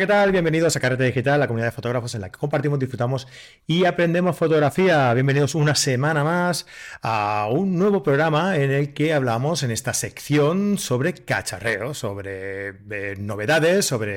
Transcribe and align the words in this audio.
¿qué 0.00 0.06
tal? 0.06 0.32
Bienvenidos 0.32 0.74
a 0.74 0.80
Carrete 0.80 1.04
Digital, 1.04 1.38
la 1.40 1.46
comunidad 1.46 1.66
de 1.66 1.72
fotógrafos 1.72 2.14
en 2.14 2.22
la 2.22 2.30
que 2.30 2.38
compartimos, 2.38 2.78
disfrutamos 2.78 3.28
y 3.66 3.84
aprendemos 3.84 4.34
fotografía. 4.34 5.12
Bienvenidos 5.12 5.54
una 5.54 5.74
semana 5.74 6.24
más 6.24 6.64
a 7.02 7.48
un 7.52 7.76
nuevo 7.76 8.02
programa 8.02 8.56
en 8.56 8.70
el 8.70 8.94
que 8.94 9.12
hablamos 9.12 9.62
en 9.62 9.70
esta 9.70 9.92
sección 9.92 10.78
sobre 10.78 11.12
cacharreo, 11.12 11.92
sobre 11.92 12.68
eh, 12.90 13.16
novedades, 13.18 13.84
sobre 13.84 14.14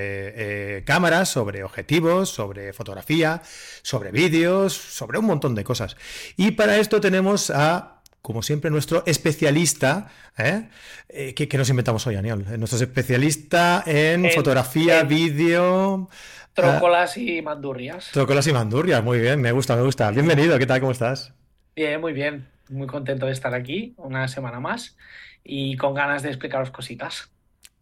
eh, 0.77 0.83
cámaras, 0.85 1.27
sobre 1.27 1.65
objetivos, 1.65 2.29
sobre 2.29 2.71
fotografía, 2.71 3.41
sobre 3.81 4.11
vídeos, 4.11 4.71
sobre 4.71 5.19
un 5.19 5.25
montón 5.25 5.53
de 5.53 5.65
cosas. 5.65 5.97
Y 6.37 6.51
para 6.51 6.77
esto 6.77 7.01
tenemos 7.01 7.49
a 7.49 7.92
como 8.23 8.41
siempre, 8.41 8.71
nuestro 8.71 9.03
especialista, 9.05 10.07
¿eh? 10.37 10.69
eh 11.09 11.33
¿qué, 11.35 11.57
nos 11.57 11.69
inventamos 11.69 12.07
hoy, 12.07 12.15
Aniol? 12.15 12.57
Nuestro 12.57 12.79
especialista 12.79 13.83
en, 13.85 14.31
fotografía, 14.31 15.03
vídeo... 15.03 16.09
Trócolas 16.53 17.17
y 17.17 17.41
mandurrias. 17.41 18.11
Trócolas 18.13 18.47
y 18.47 18.53
mandurrias, 18.53 19.03
muy 19.03 19.19
bien, 19.19 19.41
me 19.41 19.51
gusta, 19.51 19.75
me 19.75 19.81
gusta. 19.81 20.09
Bienvenido, 20.11 20.57
¿qué 20.57 20.65
tal? 20.65 20.79
¿Cómo 20.79 20.93
estás? 20.93 21.33
Bien, 21.75 21.99
muy 21.99 22.13
bien. 22.13 22.47
Muy 22.69 22.87
contento 22.87 23.25
de 23.25 23.33
estar 23.33 23.53
aquí 23.53 23.93
una 23.97 24.29
semana 24.29 24.61
más 24.61 24.95
y 25.43 25.75
con 25.75 25.93
ganas 25.93 26.23
de 26.23 26.29
explicaros 26.29 26.71
cositas. 26.71 27.33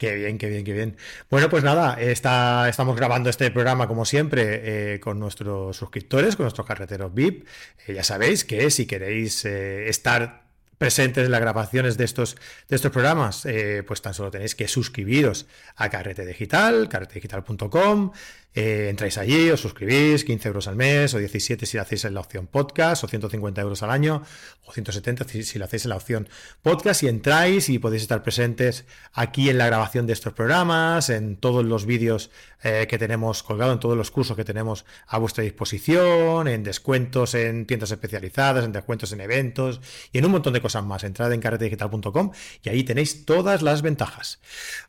Qué 0.01 0.15
bien, 0.15 0.39
qué 0.39 0.49
bien, 0.49 0.63
qué 0.63 0.73
bien. 0.73 0.97
Bueno, 1.29 1.47
pues 1.47 1.63
nada, 1.63 1.93
está, 2.01 2.67
estamos 2.67 2.95
grabando 2.95 3.29
este 3.29 3.51
programa 3.51 3.87
como 3.87 4.03
siempre 4.03 4.95
eh, 4.95 4.99
con 4.99 5.19
nuestros 5.19 5.77
suscriptores, 5.77 6.35
con 6.35 6.45
nuestros 6.45 6.65
carreteros 6.65 7.13
VIP. 7.13 7.45
Eh, 7.85 7.93
ya 7.93 8.03
sabéis 8.03 8.43
que 8.43 8.71
si 8.71 8.87
queréis 8.87 9.45
eh, 9.45 9.89
estar 9.89 10.40
presentes 10.81 11.23
en 11.25 11.31
las 11.31 11.41
grabaciones 11.41 11.95
de 11.95 12.05
estos, 12.05 12.35
de 12.67 12.75
estos 12.75 12.89
programas, 12.89 13.47
pues 13.85 14.01
tan 14.01 14.15
solo 14.15 14.31
tenéis 14.31 14.55
que 14.55 14.67
suscribiros 14.67 15.45
a 15.75 15.91
Carrete 15.91 16.25
Digital, 16.25 16.89
carretedigital.com, 16.89 18.11
eh, 18.53 18.87
entráis 18.89 19.17
allí, 19.17 19.49
os 19.49 19.61
suscribís, 19.61 20.25
15 20.25 20.47
euros 20.49 20.67
al 20.67 20.75
mes, 20.75 21.13
o 21.13 21.19
17 21.19 21.65
si 21.65 21.77
lo 21.77 21.83
hacéis 21.83 22.03
en 22.03 22.13
la 22.13 22.19
opción 22.19 22.47
podcast, 22.47 23.03
o 23.05 23.07
150 23.07 23.61
euros 23.61 23.81
al 23.81 23.91
año, 23.91 24.23
o 24.65 24.73
170 24.73 25.25
si, 25.27 25.57
lo 25.57 25.65
hacéis 25.65 25.85
en 25.85 25.89
la 25.89 25.95
opción 25.95 26.27
podcast, 26.61 27.03
y 27.03 27.07
entráis 27.07 27.69
y 27.69 27.79
podéis 27.79 28.01
estar 28.01 28.23
presentes 28.23 28.85
aquí 29.13 29.49
en 29.49 29.57
la 29.57 29.67
grabación 29.67 30.05
de 30.05 30.13
estos 30.13 30.33
programas, 30.33 31.09
en 31.09 31.37
todos 31.37 31.63
los 31.63 31.85
vídeos 31.85 32.29
eh, 32.61 32.87
que 32.89 32.97
tenemos 32.97 33.41
colgados, 33.41 33.73
en 33.75 33.79
todos 33.79 33.97
los 33.97 34.11
cursos 34.11 34.35
que 34.35 34.43
tenemos 34.43 34.85
a 35.07 35.17
vuestra 35.17 35.45
disposición, 35.45 36.49
en 36.49 36.63
descuentos 36.63 37.33
en 37.35 37.65
tiendas 37.65 37.91
especializadas, 37.91 38.65
en 38.65 38.73
descuentos 38.73 39.13
en 39.13 39.21
eventos, 39.21 39.79
y 40.11 40.17
en 40.17 40.25
un 40.25 40.31
montón 40.31 40.51
de 40.51 40.61
cosas 40.61 40.83
más. 40.83 41.05
Entrad 41.05 41.31
en 41.31 41.39
carretedigital.com 41.39 42.31
y 42.63 42.69
ahí 42.69 42.83
tenéis 42.83 43.25
todas 43.25 43.61
las 43.61 43.81
ventajas. 43.81 44.41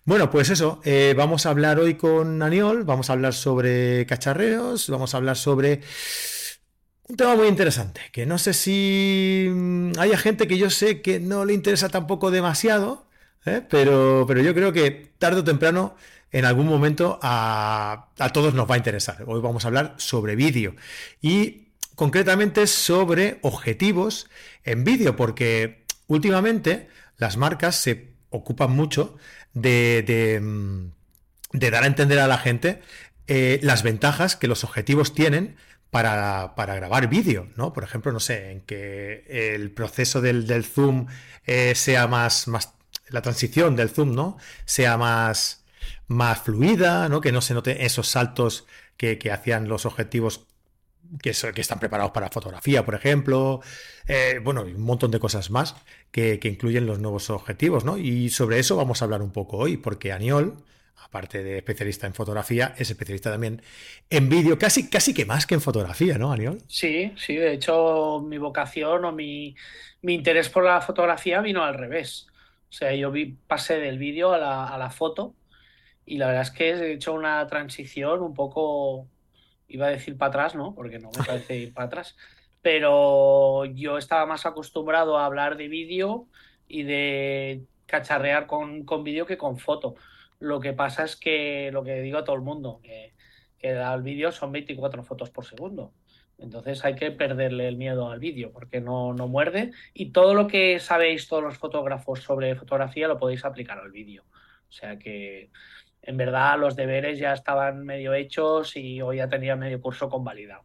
Bueno, 0.05 0.31
pues 0.31 0.51
eso, 0.51 0.81
eh, 0.85 1.15
vamos 1.17 1.47
a 1.47 1.51
hablar 1.51 1.79
hoy 1.79 1.95
con 1.95 2.43
Aniol, 2.43 2.83
vamos 2.83 3.09
a 3.09 3.13
hablar 3.13 3.35
sobre 3.35 3.52
sobre 3.53 4.07
cacharreos, 4.07 4.89
vamos 4.89 5.13
a 5.13 5.19
hablar 5.19 5.37
sobre 5.37 5.83
un 7.07 7.17
tema 7.19 7.37
muy 7.37 7.49
interesante, 7.49 8.01
que 8.11 8.25
no 8.25 8.39
sé 8.39 8.55
si 8.55 9.47
mm, 9.51 9.93
haya 9.99 10.17
gente 10.17 10.49
que 10.49 10.57
yo 10.57 10.71
sé 10.71 11.03
que 11.03 11.21
no 11.21 11.45
le 11.45 11.53
interesa 11.53 11.91
tampoco 11.91 12.31
demasiado, 12.31 13.07
¿eh? 13.45 13.61
pero, 13.69 14.25
pero 14.27 14.41
yo 14.41 14.55
creo 14.55 14.73
que 14.73 15.13
tarde 15.19 15.41
o 15.41 15.45
temprano, 15.45 15.97
en 16.31 16.47
algún 16.47 16.67
momento, 16.67 17.19
a, 17.21 18.09
todos 18.33 18.55
nos 18.55 18.71
va 18.71 18.77
a 18.77 18.79
interesar. 18.79 19.23
Hoy 19.27 19.43
vamos 19.43 19.67
a 19.67 19.69
hablar 19.69 19.97
sobre 19.99 20.35
vídeo 20.35 20.75
y 21.21 21.69
concretamente 21.95 22.67
sobre 22.67 23.39
objetivos 23.43 24.31
en 24.65 24.83
vídeo, 24.83 25.15
porque 25.15 25.85
últimamente 26.07 26.89
las 27.19 27.37
marcas 27.37 27.77
se 27.77 28.15
ocupan 28.31 28.71
mucho 28.71 29.19
de, 29.53 30.03
de 30.07 30.41
mm, 30.41 30.93
dar 31.53 31.85
a 31.85 31.87
entender 31.87 32.19
a 32.19 32.27
la 32.27 32.39
gente 32.39 32.81
eh, 33.27 33.61
las 33.63 33.83
ventajas 33.83 34.37
que 34.37 34.49
los 34.49 34.65
objetivos 34.65 35.15
tienen 35.15 35.57
para, 35.93 36.55
grabar 36.57 37.09
vídeo, 37.09 37.49
¿no? 37.55 37.75
Por 37.75 37.85
ejemplo, 37.85 38.13
no 38.13 38.21
sé, 38.21 38.51
en 38.51 38.61
que 38.63 39.25
el 39.29 39.71
proceso 39.73 40.23
del, 40.23 40.65
zoom 40.65 41.07
eh, 41.45 41.75
sea 41.75 42.07
más, 42.07 42.49
más, 42.49 42.73
la 43.09 43.21
transición 43.21 43.77
del 43.77 43.91
zoom, 43.91 44.15
¿no? 44.15 44.39
Sea 44.65 44.97
más, 44.97 45.65
más 46.07 46.41
fluida, 46.41 47.11
¿no? 47.11 47.21
Que 47.21 47.31
no 47.31 47.43
se 47.43 47.53
note 47.53 47.85
esos 47.85 48.09
saltos 48.09 48.67
que, 48.97 49.19
hacían 49.31 49.69
los 49.69 49.85
objetivos 49.85 50.47
que, 51.21 51.33
que, 51.55 51.61
están 51.61 51.79
preparados 51.79 52.13
para 52.13 52.31
fotografía, 52.31 52.87
por 52.87 52.95
ejemplo. 52.95 53.61
Eh, 54.09 54.41
bueno, 54.43 54.63
un 54.63 54.81
montón 54.81 55.11
de 55.11 55.21
cosas 55.21 55.51
más 55.51 55.77
que, 56.11 56.39
que, 56.39 56.49
incluyen 56.49 56.87
los 56.87 57.01
nuevos 57.01 57.29
objetivos, 57.29 57.85
¿no? 57.85 57.99
Y 57.99 58.31
sobre 58.31 58.59
eso 58.59 58.77
vamos 58.77 59.03
a 59.03 59.05
hablar 59.05 59.21
un 59.21 59.31
poco 59.31 59.59
hoy, 59.59 59.77
porque 59.77 60.11
Aniol 60.11 60.65
aparte 60.97 61.43
de 61.43 61.59
especialista 61.59 62.07
en 62.07 62.15
fotografía, 62.15 62.75
es 62.79 62.91
especialista 62.91 63.31
también 63.31 63.63
en 64.11 64.29
vídeo, 64.29 64.59
casi, 64.59 64.89
casi 64.89 65.13
que 65.13 65.25
más 65.25 65.47
que 65.47 65.55
en 65.55 65.61
fotografía, 65.61 66.19
¿no, 66.19 66.33
Aniol? 66.33 66.59
Sí, 66.69 67.13
sí, 67.17 67.37
de 67.37 67.53
hecho 67.53 68.23
mi 68.27 68.39
vocación 68.39 69.05
o 69.05 69.13
mi, 69.13 69.55
interés 70.03 70.49
por 70.49 70.65
la 70.65 70.81
fotografía 70.81 71.41
vino 71.41 71.65
al 71.65 71.75
revés. 71.75 72.27
O 72.71 72.73
sea, 72.73 72.95
yo 72.95 73.11
vi, 73.11 73.37
pasé 73.47 73.79
del 73.79 73.99
vídeo 73.99 74.33
a 74.33 74.39
la, 74.39 74.91
foto 74.91 75.35
y 76.07 76.17
la 76.17 76.29
verdad 76.29 76.43
es 76.43 76.51
que 76.51 76.71
he 76.71 76.93
hecho 76.93 77.13
una 77.13 77.47
transición 77.47 78.23
un 78.23 78.35
poco, 78.35 79.07
iba 79.69 79.87
a 79.87 79.91
decir 79.91 80.17
para 80.17 80.31
atrás, 80.31 80.55
¿no? 80.55 80.75
Porque 80.75 80.99
no 80.99 81.11
me 81.17 81.25
parece 81.25 81.57
ir 81.57 81.75
para 81.75 81.87
atrás, 81.87 82.17
pero 82.63 83.65
yo 83.67 83.99
estaba 83.99 84.25
más 84.25 84.47
acostumbrado 84.47 85.19
a 85.19 85.27
hablar 85.27 85.57
de 85.57 85.69
vídeo 85.69 86.27
y 86.69 86.85
de 86.85 87.63
cacharrear 87.87 88.47
con, 88.47 88.85
con 88.85 89.05
vídeo 89.05 89.27
que 89.27 89.37
con 89.37 89.59
foto. 89.59 89.97
Lo 90.43 90.59
que 90.59 90.73
pasa 90.73 91.05
es 91.05 91.15
que 91.15 91.71
lo 91.73 91.85
que 91.85 92.01
digo 92.01 92.19
a 92.19 92.25
todo 92.25 92.35
el 92.35 92.43
mundo, 92.43 92.81
que, 92.83 93.15
el 93.61 94.03
vídeo 94.03 94.33
son 94.33 94.51
24 94.51 95.05
fotos 95.05 95.31
por 95.31 95.45
segundo. 95.45 95.93
Entonces 96.37 96.85
hay 96.85 96.97
que 96.97 97.13
perderle 97.13 97.69
el 97.69 97.77
miedo 97.77 98.11
al 98.11 98.19
vídeo 98.19 98.51
porque 98.51 98.81
no, 98.81 99.15
no 99.15 99.29
muerde 99.29 99.71
y 99.95 100.11
todo 100.11 100.35
lo 100.35 100.49
que 100.49 100.81
sabéis 100.81 101.29
todos 101.29 101.45
los 101.45 101.59
fotógrafos 101.59 102.23
sobre 102.23 102.57
fotografía 102.57 103.07
lo 103.07 103.19
podéis 103.19 103.45
aplicar 103.45 103.79
al 103.79 103.93
vídeo. 103.93 104.25
O 104.69 104.73
sea 104.73 104.99
que 104.99 105.51
en 106.03 106.17
verdad 106.17 106.59
los 106.59 106.75
deberes 106.75 107.21
ya 107.21 107.35
estaban 107.35 107.85
medio 107.85 108.13
hechos 108.13 108.77
y 108.77 109.01
hoy 109.01 109.19
ya 109.19 109.29
tenía 109.29 109.55
medio 109.55 109.81
curso 109.81 110.09
convalidado. 110.09 110.65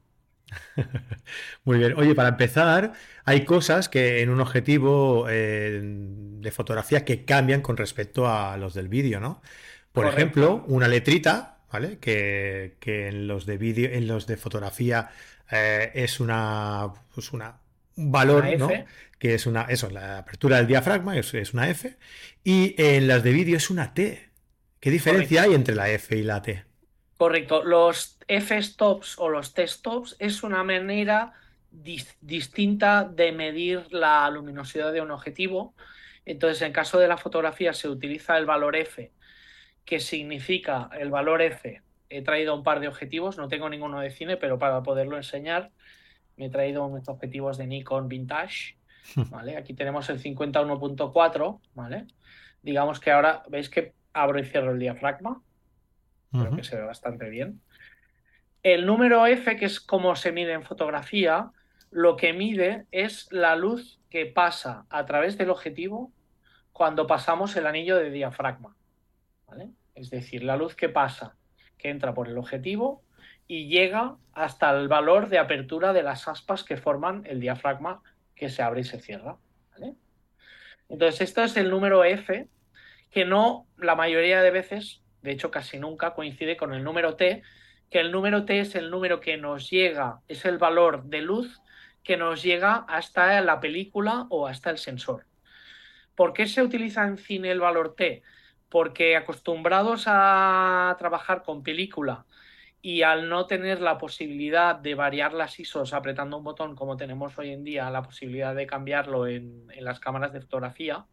Muy 1.63 1.79
bien. 1.79 1.93
Oye, 1.97 2.15
para 2.15 2.29
empezar, 2.29 2.93
hay 3.25 3.45
cosas 3.45 3.89
que 3.89 4.21
en 4.21 4.29
un 4.29 4.39
objetivo 4.39 5.27
eh, 5.29 5.79
de 5.83 6.51
fotografía 6.51 7.05
que 7.05 7.25
cambian 7.25 7.61
con 7.61 7.77
respecto 7.77 8.27
a 8.27 8.57
los 8.57 8.73
del 8.73 8.87
vídeo, 8.87 9.19
¿no? 9.19 9.41
Por 9.91 10.05
ejemplo, 10.05 10.63
una 10.67 10.87
letrita, 10.87 11.57
¿vale? 11.71 11.97
Que, 11.97 12.77
en 12.85 13.27
los 13.27 13.45
de 13.45 13.57
vídeo, 13.57 13.89
en 13.91 14.07
los 14.07 14.27
de 14.27 14.37
fotografía 14.37 15.09
eh, 15.51 15.91
es 15.95 16.19
una, 16.19 16.93
pues 17.13 17.33
una 17.33 17.59
un 17.95 18.11
valor, 18.11 18.45
¿no? 18.57 18.69
Que 19.17 19.33
es 19.33 19.47
una, 19.47 19.63
eso, 19.63 19.89
la 19.89 20.19
apertura 20.19 20.57
del 20.57 20.67
diafragma 20.67 21.17
es, 21.17 21.33
es 21.33 21.53
una 21.53 21.67
F. 21.69 21.97
Y 22.43 22.75
en 22.77 23.07
las 23.07 23.23
de 23.23 23.31
vídeo 23.31 23.57
es 23.57 23.69
una 23.71 23.93
T. 23.93 24.29
¿Qué 24.79 24.91
diferencia 24.91 25.41
hay 25.43 25.55
entre 25.55 25.73
la 25.73 25.89
F 25.89 26.15
y 26.15 26.21
la 26.21 26.41
T? 26.43 26.63
Correcto. 27.17 27.63
Los 27.63 28.19
f-stops 28.27 29.17
o 29.17 29.29
los 29.29 29.53
t-stops 29.53 30.15
es 30.19 30.43
una 30.43 30.63
manera 30.63 31.33
distinta 31.71 33.03
de 33.03 33.31
medir 33.31 33.91
la 33.91 34.29
luminosidad 34.29 34.93
de 34.93 35.01
un 35.01 35.11
objetivo. 35.11 35.73
Entonces, 36.25 36.61
en 36.61 36.73
caso 36.73 36.99
de 36.99 37.07
la 37.07 37.17
fotografía 37.17 37.73
se 37.73 37.89
utiliza 37.89 38.37
el 38.37 38.45
valor 38.45 38.75
f, 38.75 39.11
que 39.83 39.99
significa 39.99 40.89
el 40.97 41.09
valor 41.09 41.41
f. 41.41 41.81
He 42.09 42.21
traído 42.21 42.55
un 42.55 42.63
par 42.63 42.79
de 42.79 42.87
objetivos, 42.87 43.37
no 43.37 43.47
tengo 43.47 43.67
ninguno 43.69 43.99
de 43.99 44.11
cine, 44.11 44.37
pero 44.37 44.59
para 44.59 44.83
poderlo 44.83 45.17
enseñar 45.17 45.71
me 46.35 46.45
he 46.45 46.49
traído 46.49 46.85
unos 46.85 47.09
objetivos 47.09 47.57
de 47.57 47.65
Nikon 47.65 48.07
Vintage. 48.07 48.77
¿vale? 49.29 49.57
Aquí 49.57 49.73
tenemos 49.73 50.09
el 50.09 50.21
51.4, 50.21 51.61
¿vale? 51.73 52.05
Digamos 52.61 52.99
que 52.99 53.11
ahora 53.11 53.43
veis 53.49 53.69
que 53.69 53.93
abro 54.13 54.39
y 54.39 54.45
cierro 54.45 54.71
el 54.71 54.79
diafragma 54.79 55.41
creo 56.31 56.55
que 56.55 56.63
se 56.63 56.75
ve 56.75 56.83
bastante 56.83 57.29
bien. 57.29 57.61
El 58.63 58.85
número 58.85 59.25
F, 59.25 59.55
que 59.57 59.65
es 59.65 59.79
como 59.79 60.15
se 60.15 60.31
mide 60.31 60.53
en 60.53 60.63
fotografía, 60.63 61.51
lo 61.91 62.17
que 62.17 62.33
mide 62.33 62.85
es 62.91 63.31
la 63.31 63.55
luz 63.55 63.99
que 64.09 64.25
pasa 64.25 64.85
a 64.89 65.05
través 65.05 65.37
del 65.37 65.49
objetivo 65.49 66.11
cuando 66.73 67.07
pasamos 67.07 67.55
el 67.55 67.65
anillo 67.65 67.95
de 67.95 68.11
diafragma. 68.11 68.75
Es 69.95 70.09
decir, 70.09 70.43
la 70.43 70.57
luz 70.57 70.75
que 70.75 70.89
pasa, 70.89 71.35
que 71.77 71.89
entra 71.89 72.13
por 72.13 72.27
el 72.27 72.37
objetivo 72.37 73.03
y 73.47 73.67
llega 73.67 74.17
hasta 74.33 74.71
el 74.71 74.87
valor 74.87 75.29
de 75.29 75.39
apertura 75.39 75.93
de 75.93 76.03
las 76.03 76.27
aspas 76.27 76.63
que 76.63 76.77
forman 76.77 77.23
el 77.25 77.39
diafragma 77.39 78.01
que 78.35 78.49
se 78.49 78.61
abre 78.61 78.81
y 78.81 78.83
se 78.83 78.99
cierra. 78.99 79.37
Entonces, 80.89 81.21
esto 81.21 81.43
es 81.43 81.57
el 81.57 81.69
número 81.69 82.03
F, 82.03 82.47
que 83.09 83.25
no 83.25 83.65
la 83.77 83.95
mayoría 83.95 84.41
de 84.41 84.51
veces 84.51 85.01
de 85.27 85.33
hecho 85.33 85.51
casi 85.51 85.77
nunca 85.77 86.15
coincide 86.15 86.57
con 86.57 86.73
el 86.73 86.83
número 86.83 87.15
t, 87.15 87.43
que 87.91 87.99
el 87.99 88.11
número 88.11 88.45
t 88.45 88.59
es 88.59 88.73
el 88.75 88.89
número 88.89 89.19
que 89.19 89.37
nos 89.37 89.69
llega, 89.69 90.21
es 90.27 90.45
el 90.45 90.57
valor 90.57 91.03
de 91.03 91.21
luz 91.21 91.61
que 92.03 92.17
nos 92.17 92.41
llega 92.41 92.85
hasta 92.87 93.39
la 93.41 93.59
película 93.59 94.25
o 94.29 94.47
hasta 94.47 94.69
el 94.69 94.77
sensor. 94.77 95.25
¿Por 96.15 96.33
qué 96.33 96.47
se 96.47 96.63
utiliza 96.63 97.05
en 97.05 97.17
cine 97.17 97.51
el 97.51 97.59
valor 97.59 97.93
t? 97.95 98.23
porque 98.69 99.15
acostumbrados 99.15 100.03
a 100.07 100.95
trabajar 100.99 101.43
con 101.43 101.63
película 101.63 102.25
y 102.81 103.01
al 103.01 103.29
no 103.29 103.47
tener 103.47 103.81
la 103.81 103.97
posibilidad 103.97 104.75
de 104.75 104.95
variar 104.95 105.33
las 105.33 105.59
ISOs 105.59 105.93
apretando 105.93 106.37
un 106.37 106.43
botón 106.43 106.75
como 106.75 106.97
tenemos 106.97 107.37
hoy 107.37 107.51
en 107.51 107.63
día, 107.63 107.89
la 107.89 108.03
posibilidad 108.03 108.53
de 108.55 108.67
cambiarlo 108.67 109.27
en, 109.27 109.67
las 109.79 109.99
cámaras 109.99 110.33
de 110.33 110.41
fotografía, 110.41 111.05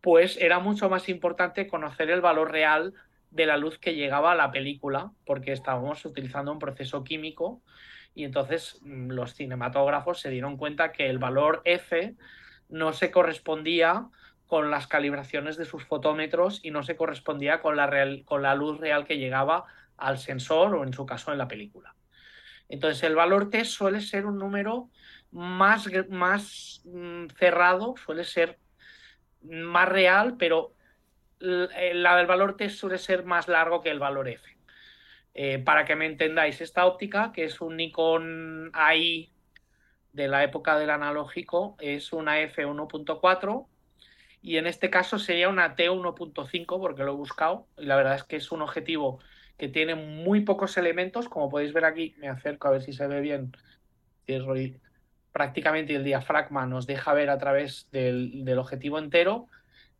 pues 0.00 0.36
era 0.36 0.58
mucho 0.58 0.90
más 0.90 1.08
importante 1.08 1.66
conocer 1.66 2.10
el 2.10 2.20
valor 2.20 2.50
real 2.50 2.92
de 3.34 3.46
la 3.46 3.56
luz 3.56 3.78
que 3.78 3.96
llegaba 3.96 4.32
a 4.32 4.36
la 4.36 4.52
película, 4.52 5.10
porque 5.26 5.52
estábamos 5.52 6.04
utilizando 6.04 6.52
un 6.52 6.60
proceso 6.60 7.02
químico 7.02 7.62
y 8.14 8.22
entonces 8.22 8.78
mm, 8.82 9.10
los 9.10 9.34
cinematógrafos 9.34 10.20
se 10.20 10.30
dieron 10.30 10.56
cuenta 10.56 10.92
que 10.92 11.10
el 11.10 11.18
valor 11.18 11.60
F 11.64 12.14
no 12.68 12.92
se 12.92 13.10
correspondía 13.10 14.06
con 14.46 14.70
las 14.70 14.86
calibraciones 14.86 15.56
de 15.56 15.64
sus 15.64 15.84
fotómetros 15.84 16.60
y 16.62 16.70
no 16.70 16.84
se 16.84 16.94
correspondía 16.94 17.60
con 17.60 17.76
la, 17.76 17.88
real, 17.88 18.22
con 18.24 18.42
la 18.42 18.54
luz 18.54 18.78
real 18.78 19.04
que 19.04 19.18
llegaba 19.18 19.64
al 19.96 20.18
sensor 20.18 20.76
o 20.76 20.84
en 20.84 20.92
su 20.92 21.04
caso 21.04 21.32
en 21.32 21.38
la 21.38 21.48
película. 21.48 21.96
Entonces 22.68 23.02
el 23.02 23.16
valor 23.16 23.50
T 23.50 23.64
suele 23.64 24.00
ser 24.00 24.26
un 24.26 24.38
número 24.38 24.90
más, 25.32 25.88
más 26.08 26.82
mm, 26.84 27.26
cerrado, 27.36 27.96
suele 27.96 28.22
ser 28.22 28.60
más 29.42 29.88
real, 29.88 30.36
pero 30.38 30.74
la 31.44 32.16
del 32.16 32.26
valor 32.26 32.56
T 32.56 32.68
suele 32.70 32.98
ser 32.98 33.24
más 33.24 33.48
largo 33.48 33.80
que 33.80 33.90
el 33.90 33.98
valor 33.98 34.28
F. 34.28 34.56
Eh, 35.34 35.58
para 35.58 35.84
que 35.84 35.96
me 35.96 36.06
entendáis, 36.06 36.60
esta 36.60 36.86
óptica, 36.86 37.32
que 37.32 37.44
es 37.44 37.60
un 37.60 37.76
Nikon 37.76 38.70
AI 38.72 39.32
de 40.12 40.28
la 40.28 40.44
época 40.44 40.78
del 40.78 40.90
analógico, 40.90 41.76
es 41.80 42.12
una 42.12 42.40
F1.4 42.40 43.66
y 44.42 44.58
en 44.58 44.66
este 44.66 44.90
caso 44.90 45.18
sería 45.18 45.48
una 45.48 45.74
T1.5 45.74 46.66
porque 46.78 47.02
lo 47.02 47.12
he 47.12 47.16
buscado 47.16 47.66
y 47.76 47.86
la 47.86 47.96
verdad 47.96 48.14
es 48.14 48.24
que 48.24 48.36
es 48.36 48.52
un 48.52 48.62
objetivo 48.62 49.18
que 49.58 49.68
tiene 49.68 49.94
muy 49.94 50.40
pocos 50.40 50.76
elementos, 50.76 51.28
como 51.28 51.48
podéis 51.48 51.72
ver 51.72 51.84
aquí, 51.84 52.14
me 52.18 52.28
acerco 52.28 52.68
a 52.68 52.72
ver 52.72 52.82
si 52.82 52.92
se 52.92 53.06
ve 53.06 53.20
bien, 53.20 53.52
prácticamente 55.32 55.94
el 55.94 56.04
diafragma 56.04 56.66
nos 56.66 56.86
deja 56.86 57.12
ver 57.12 57.30
a 57.30 57.38
través 57.38 57.88
del, 57.90 58.58
objetivo 58.58 58.98
entero, 58.98 59.48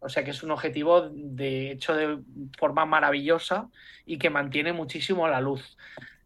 o 0.05 0.09
sea 0.09 0.23
que 0.23 0.31
es 0.31 0.43
un 0.43 0.51
objetivo 0.51 1.09
de 1.11 1.71
hecho 1.71 1.95
de 1.95 2.19
forma 2.59 2.85
maravillosa 2.85 3.71
y 4.05 4.19
que 4.19 4.31
mantiene 4.31 4.73
muchísimo 4.73 5.27
la 5.29 5.41
luz. 5.41 5.77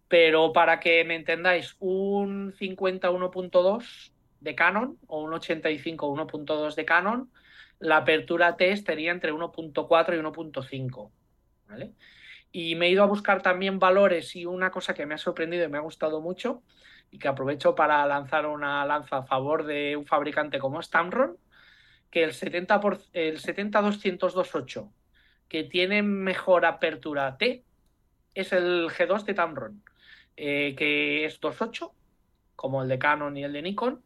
Pero 0.08 0.52
para 0.52 0.80
que 0.80 1.04
me 1.04 1.14
entendáis, 1.14 1.76
un 1.78 2.52
50 2.58 3.10
1.2 3.10 4.12
de 4.40 4.54
Canon 4.54 4.98
o 5.06 5.22
un 5.22 5.32
85 5.34 6.16
1.2 6.16 6.74
de 6.74 6.84
Canon, 6.84 7.30
la 7.78 7.98
apertura 7.98 8.56
T 8.56 8.72
estaría 8.72 9.12
entre 9.12 9.32
1.4 9.32 10.14
y 10.14 10.20
1.5. 10.20 11.10
¿vale? 11.68 11.92
Y 12.50 12.74
me 12.74 12.86
he 12.86 12.90
ido 12.90 13.04
a 13.04 13.06
buscar 13.06 13.42
también 13.42 13.78
valores 13.78 14.34
y 14.34 14.44
una 14.46 14.70
cosa 14.70 14.94
que 14.94 15.06
me 15.06 15.14
ha 15.14 15.18
sorprendido 15.18 15.64
y 15.64 15.68
me 15.68 15.78
ha 15.78 15.82
gustado 15.82 16.20
mucho 16.20 16.62
y 17.10 17.18
que 17.18 17.28
aprovecho 17.28 17.74
para 17.74 18.04
lanzar 18.06 18.46
una 18.46 18.84
lanza 18.84 19.18
a 19.18 19.22
favor 19.22 19.64
de 19.64 19.96
un 19.96 20.06
fabricante 20.06 20.58
como 20.58 20.82
Stamron, 20.82 21.36
que 22.10 22.24
el 22.24 22.32
70 22.32 22.80
por, 22.80 23.00
el 23.12 23.40
70-202.8, 23.40 24.90
que 25.48 25.64
tiene 25.64 26.02
mejor 26.02 26.64
apertura 26.64 27.36
T, 27.36 27.64
es 28.34 28.52
el 28.52 28.88
G2 28.88 29.24
de 29.24 29.34
Tamron, 29.34 29.82
eh, 30.36 30.74
que 30.76 31.24
es 31.24 31.40
2.8, 31.40 31.92
como 32.56 32.82
el 32.82 32.88
de 32.88 32.98
Canon 32.98 33.36
y 33.36 33.44
el 33.44 33.52
de 33.52 33.62
Nikon, 33.62 34.02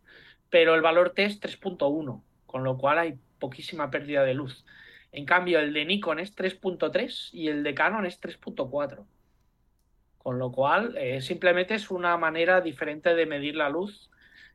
pero 0.51 0.75
el 0.75 0.83
valor 0.83 1.11
T 1.11 1.25
es 1.25 1.41
3.1, 1.41 2.23
con 2.47 2.65
lo 2.65 2.79
cual 2.79 2.99
hay 2.99 3.19
poquísima 3.39 3.91
pérdida 3.91 4.25
de 4.25 4.35
luz. 4.35 4.65
En 5.11 5.27
cambio, 5.27 5.59
el 5.61 5.73
de 5.73 5.85
Nikon 5.85 6.19
es 6.19 6.35
3.3 6.37 7.31
y 7.33 7.49
el 7.49 7.63
de 7.63 7.75
Canon 7.75 8.07
es 8.07 8.21
3.4. 8.21 9.05
Con 10.19 10.39
lo 10.39 10.53
cual, 10.53 10.97
eh, 10.97 11.21
simplemente 11.21 11.75
es 11.75 11.91
una 11.91 12.17
manera 12.17 12.61
diferente 12.61 13.15
de 13.15 13.27
medir 13.27 13.57
la 13.57 13.69
luz, 13.69 14.11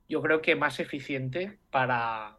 yo 0.08 0.22
creo 0.22 0.42
que 0.42 0.56
más 0.56 0.80
eficiente 0.80 1.60
para, 1.70 2.37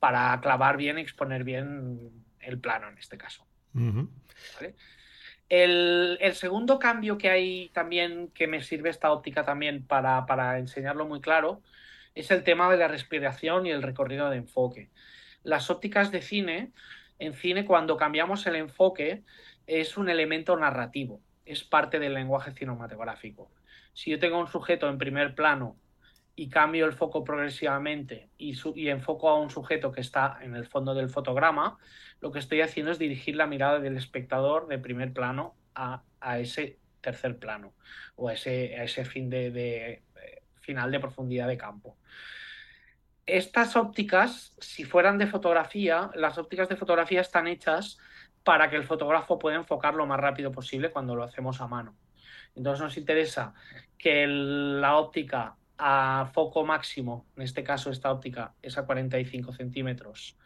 para 0.00 0.38
clavar 0.40 0.76
bien, 0.76 0.98
exponer 0.98 1.44
bien 1.44 2.10
el 2.40 2.58
plano 2.58 2.88
en 2.88 2.98
este 2.98 3.16
caso. 3.16 3.46
el, 5.48 6.18
segundo 6.34 6.78
cambio 6.78 7.18
que 7.18 7.30
hay 7.30 7.68
también, 7.68 8.28
que 8.28 8.48
me 8.48 8.62
sirve 8.62 8.90
esta 8.90 9.12
óptica 9.12 9.44
también 9.44 9.86
para, 9.86 10.26
para 10.26 10.58
enseñarlo 10.58 11.06
muy 11.06 11.20
claro, 11.20 11.62
es 12.16 12.32
el 12.32 12.42
tema 12.42 12.68
de 12.70 12.78
la 12.78 12.88
respiración 12.88 13.66
y 13.66 13.70
el 13.70 13.82
recorrido 13.82 14.30
de 14.30 14.38
enfoque. 14.38 14.90
Las 15.44 15.70
ópticas 15.70 16.10
de 16.10 16.22
cine, 16.22 16.72
en 17.20 17.34
cine 17.34 17.64
cuando 17.64 17.96
cambiamos 17.96 18.46
el 18.46 18.56
enfoque, 18.56 19.22
es 19.68 19.96
un 19.96 20.08
elemento 20.08 20.56
narrativo 20.56 21.20
es 21.50 21.64
parte 21.64 21.98
del 21.98 22.14
lenguaje 22.14 22.52
cinematográfico. 22.52 23.50
Si 23.92 24.10
yo 24.10 24.18
tengo 24.18 24.38
un 24.38 24.46
sujeto 24.46 24.88
en 24.88 24.98
primer 24.98 25.34
plano 25.34 25.76
y 26.40 26.48
cambio 26.48 26.86
el 26.86 26.94
foco 26.94 27.22
progresivamente 27.22 28.30
y, 28.38 28.56
enfoco 28.88 29.28
a 29.28 29.38
un 29.38 29.50
sujeto 29.50 29.92
que 29.92 30.00
está 30.00 30.38
en 30.40 30.56
el 30.56 30.64
fondo 30.64 30.94
del 30.94 31.10
fotograma, 31.10 31.76
lo 32.22 32.32
que 32.32 32.38
estoy 32.38 32.62
haciendo 32.62 32.92
es 32.92 32.98
dirigir 32.98 33.36
la 33.36 33.46
mirada 33.46 33.78
del 33.78 33.98
espectador 33.98 34.66
de 34.66 34.78
primer 34.78 35.12
plano 35.12 35.54
a, 35.74 36.02
ese 36.38 36.78
tercer 37.02 37.38
plano 37.38 37.74
o 38.16 38.30
a 38.30 38.32
ese, 38.32 38.82
ese 38.82 39.04
fin 39.04 39.28
de, 39.28 40.02
final 40.62 40.90
de 40.90 41.00
profundidad 41.00 41.46
de 41.46 41.58
campo. 41.58 41.98
Estas 43.26 43.76
ópticas, 43.76 44.56
si 44.60 44.84
fueran 44.84 45.18
de 45.18 45.26
fotografía, 45.26 46.10
las 46.14 46.38
ópticas 46.38 46.70
de 46.70 46.76
fotografía 46.76 47.20
están 47.20 47.48
hechas 47.48 47.98
para 48.44 48.70
que 48.70 48.76
el 48.76 48.84
fotógrafo 48.84 49.38
pueda 49.38 49.56
enfocar 49.56 49.92
lo 49.92 50.06
más 50.06 50.18
rápido 50.18 50.50
posible 50.50 50.90
cuando 50.90 51.14
lo 51.14 51.22
hacemos 51.22 51.60
a 51.60 51.66
mano. 51.66 51.98
Entonces 52.54 52.82
nos 52.82 52.96
interesa 52.96 53.52
que 53.98 54.26
la 54.26 54.96
óptica 54.96 55.58
a 55.82 56.30
foco 56.34 56.64
máximo, 56.64 57.26
en 57.36 57.42
este 57.42 57.64
caso 57.64 57.90
esta 57.90 58.12
óptica 58.12 58.54
es 58.60 58.76
a 58.76 58.84
45 58.84 59.52
centímetros, 59.54 60.36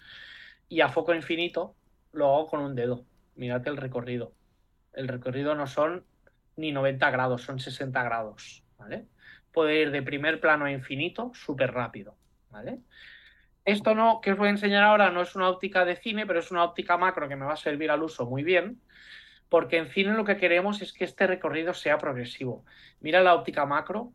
y 0.68 0.80
a 0.80 0.88
foco 0.88 1.12
infinito 1.12 1.74
lo 2.12 2.26
hago 2.26 2.46
con 2.46 2.60
un 2.60 2.74
dedo. 2.74 3.04
Mirad 3.34 3.66
el 3.66 3.76
recorrido. 3.76 4.32
El 4.92 5.08
recorrido 5.08 5.54
no 5.56 5.66
son 5.66 6.04
ni 6.56 6.70
90 6.70 7.10
grados, 7.10 7.42
son 7.42 7.58
60 7.58 8.02
grados. 8.04 8.62
¿vale? 8.78 9.06
Puede 9.52 9.80
ir 9.80 9.90
de 9.90 10.02
primer 10.02 10.40
plano 10.40 10.64
a 10.66 10.70
infinito 10.70 11.32
súper 11.34 11.72
rápido. 11.72 12.16
¿vale? 12.50 12.78
Esto 13.64 13.94
no, 13.94 14.20
que 14.20 14.32
os 14.32 14.38
voy 14.38 14.48
a 14.48 14.52
enseñar 14.52 14.84
ahora 14.84 15.10
no 15.10 15.22
es 15.22 15.34
una 15.34 15.48
óptica 15.48 15.84
de 15.84 15.96
cine, 15.96 16.26
pero 16.26 16.38
es 16.38 16.50
una 16.50 16.64
óptica 16.64 16.96
macro 16.96 17.28
que 17.28 17.36
me 17.36 17.44
va 17.44 17.54
a 17.54 17.56
servir 17.56 17.90
al 17.90 18.02
uso 18.02 18.26
muy 18.26 18.44
bien, 18.44 18.80
porque 19.48 19.78
en 19.78 19.88
cine 19.88 20.14
lo 20.14 20.24
que 20.24 20.36
queremos 20.36 20.80
es 20.80 20.92
que 20.92 21.04
este 21.04 21.26
recorrido 21.26 21.74
sea 21.74 21.98
progresivo. 21.98 22.64
Mira 23.00 23.20
la 23.22 23.34
óptica 23.34 23.66
macro 23.66 24.12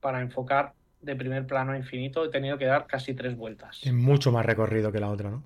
para 0.00 0.20
enfocar 0.20 0.74
de 1.00 1.14
primer 1.16 1.46
plano 1.46 1.72
a 1.72 1.76
infinito 1.76 2.24
he 2.24 2.28
tenido 2.28 2.58
que 2.58 2.66
dar 2.66 2.86
casi 2.86 3.14
tres 3.14 3.36
vueltas. 3.36 3.80
Es 3.84 3.92
mucho 3.92 4.32
más 4.32 4.44
recorrido 4.44 4.90
que 4.92 5.00
la 5.00 5.10
otra, 5.10 5.30
¿no? 5.30 5.44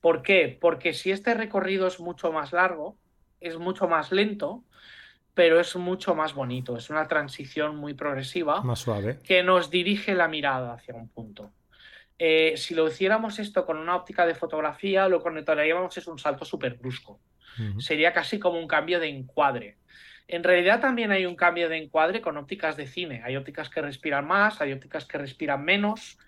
¿Por 0.00 0.22
qué? 0.22 0.56
Porque 0.60 0.94
si 0.94 1.10
este 1.10 1.34
recorrido 1.34 1.86
es 1.86 2.00
mucho 2.00 2.32
más 2.32 2.52
largo, 2.52 2.96
es 3.40 3.58
mucho 3.58 3.88
más 3.88 4.12
lento, 4.12 4.64
pero 5.34 5.60
es 5.60 5.74
mucho 5.76 6.14
más 6.14 6.34
bonito. 6.34 6.76
Es 6.76 6.90
una 6.90 7.08
transición 7.08 7.76
muy 7.76 7.94
progresiva. 7.94 8.62
Más 8.62 8.80
suave. 8.80 9.18
Que 9.22 9.42
nos 9.42 9.70
dirige 9.70 10.14
la 10.14 10.28
mirada 10.28 10.74
hacia 10.74 10.94
un 10.94 11.08
punto. 11.08 11.52
Eh, 12.18 12.54
si 12.56 12.74
lo 12.74 12.86
hiciéramos 12.86 13.38
esto 13.38 13.66
con 13.66 13.78
una 13.78 13.96
óptica 13.96 14.26
de 14.26 14.34
fotografía, 14.34 15.08
lo 15.08 15.22
que 15.22 15.30
notaríamos 15.30 15.96
es 15.96 16.06
un 16.06 16.18
salto 16.18 16.44
súper 16.44 16.74
brusco. 16.74 17.20
Sería 17.78 18.14
casi 18.14 18.38
como 18.38 18.58
un 18.58 18.66
cambio 18.66 18.98
de 18.98 19.08
encuadre. 19.08 19.76
En 20.32 20.42
realidad 20.42 20.80
también 20.80 21.12
hay 21.12 21.26
un 21.26 21.36
cambio 21.36 21.68
de 21.68 21.76
encuadre 21.76 22.22
con 22.22 22.38
ópticas 22.38 22.78
de 22.78 22.86
cine. 22.86 23.20
Hay 23.22 23.36
ópticas 23.36 23.68
que 23.68 23.82
respiran 23.82 24.26
más, 24.26 24.62
hay 24.62 24.72
ópticas 24.72 25.04
que 25.04 25.18
respiran 25.18 25.62
menos. 25.62 26.18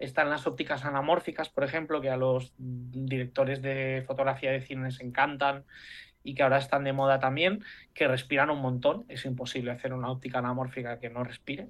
Están 0.00 0.30
las 0.30 0.48
ópticas 0.48 0.84
anamórficas, 0.84 1.48
por 1.48 1.62
ejemplo, 1.62 2.00
que 2.00 2.10
a 2.10 2.16
los 2.16 2.52
directores 2.58 3.62
de 3.62 4.02
fotografía 4.04 4.50
de 4.50 4.62
cine 4.62 4.86
les 4.86 5.00
encantan 5.00 5.64
y 6.24 6.34
que 6.34 6.42
ahora 6.42 6.58
están 6.58 6.82
de 6.82 6.92
moda 6.92 7.20
también, 7.20 7.62
que 7.94 8.08
respiran 8.08 8.50
un 8.50 8.60
montón. 8.60 9.04
Es 9.08 9.24
imposible 9.26 9.70
hacer 9.70 9.92
una 9.92 10.10
óptica 10.10 10.40
anamórfica 10.40 10.98
que 10.98 11.08
no 11.08 11.22
respire. 11.22 11.68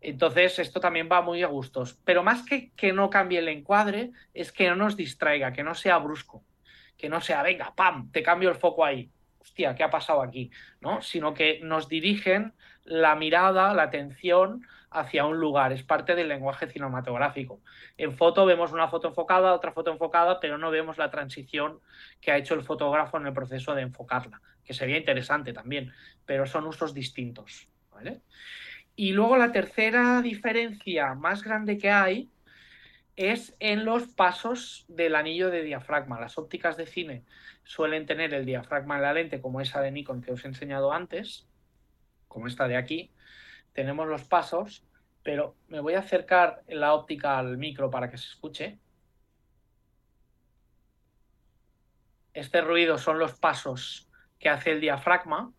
Entonces, 0.00 0.58
esto 0.58 0.80
también 0.80 1.08
va 1.10 1.22
muy 1.22 1.44
a 1.44 1.46
gustos. 1.46 1.96
Pero 2.04 2.24
más 2.24 2.42
que 2.42 2.72
que 2.72 2.92
no 2.92 3.08
cambie 3.08 3.38
el 3.38 3.46
encuadre, 3.46 4.10
es 4.34 4.50
que 4.50 4.68
no 4.68 4.74
nos 4.74 4.96
distraiga, 4.96 5.52
que 5.52 5.62
no 5.62 5.76
sea 5.76 5.98
brusco, 5.98 6.42
que 6.96 7.08
no 7.08 7.20
sea, 7.20 7.44
venga, 7.44 7.72
pam, 7.72 8.10
te 8.10 8.20
cambio 8.20 8.48
el 8.48 8.56
foco 8.56 8.84
ahí. 8.84 9.12
Hostia, 9.40 9.74
¿qué 9.74 9.82
ha 9.82 9.90
pasado 9.90 10.22
aquí? 10.22 10.50
¿No? 10.80 11.02
Sino 11.02 11.34
que 11.34 11.60
nos 11.62 11.88
dirigen 11.88 12.52
la 12.84 13.14
mirada, 13.16 13.74
la 13.74 13.84
atención 13.84 14.66
hacia 14.90 15.24
un 15.24 15.38
lugar, 15.38 15.72
es 15.72 15.84
parte 15.84 16.14
del 16.14 16.28
lenguaje 16.28 16.66
cinematográfico. 16.66 17.60
En 17.96 18.16
foto 18.16 18.44
vemos 18.44 18.72
una 18.72 18.88
foto 18.88 19.08
enfocada, 19.08 19.54
otra 19.54 19.72
foto 19.72 19.92
enfocada, 19.92 20.40
pero 20.40 20.58
no 20.58 20.70
vemos 20.70 20.98
la 20.98 21.10
transición 21.10 21.80
que 22.20 22.32
ha 22.32 22.36
hecho 22.36 22.54
el 22.54 22.64
fotógrafo 22.64 23.16
en 23.16 23.26
el 23.26 23.32
proceso 23.32 23.74
de 23.74 23.82
enfocarla, 23.82 24.40
que 24.64 24.74
sería 24.74 24.98
interesante 24.98 25.52
también, 25.52 25.92
pero 26.26 26.46
son 26.46 26.66
usos 26.66 26.92
distintos. 26.92 27.68
Y 28.96 29.12
luego 29.12 29.36
la 29.36 29.52
tercera 29.52 30.20
diferencia 30.22 31.14
más 31.14 31.42
grande 31.42 31.78
que 31.78 31.90
hay 31.90 32.28
es 33.20 33.54
en 33.60 33.84
los 33.84 34.08
pasos 34.08 34.86
del 34.88 35.14
anillo 35.14 35.50
de 35.50 35.62
diafragma. 35.62 36.18
Las 36.18 36.38
ópticas 36.38 36.78
de 36.78 36.86
cine 36.86 37.22
suelen 37.64 38.06
tener 38.06 38.32
el 38.32 38.46
diafragma 38.46 38.96
en 38.96 39.02
la 39.02 39.12
lente, 39.12 39.42
como 39.42 39.60
esa 39.60 39.82
de 39.82 39.90
Nikon 39.90 40.22
que 40.22 40.32
os 40.32 40.42
he 40.42 40.48
enseñado 40.48 40.90
antes, 40.90 41.46
como 42.28 42.46
esta 42.46 42.66
de 42.66 42.78
aquí. 42.78 43.12
Tenemos 43.74 44.08
los 44.08 44.24
pasos, 44.24 44.86
pero 45.22 45.54
me 45.68 45.80
voy 45.80 45.94
a 45.94 45.98
acercar 45.98 46.62
la 46.66 46.94
óptica 46.94 47.38
al 47.38 47.58
micro 47.58 47.90
para 47.90 48.10
que 48.10 48.16
se 48.16 48.26
escuche. 48.26 48.78
Este 52.32 52.62
ruido 52.62 52.96
son 52.96 53.18
los 53.18 53.38
pasos 53.38 54.08
que 54.38 54.48
hace 54.48 54.70
el 54.70 54.80
diafragma. 54.80 55.52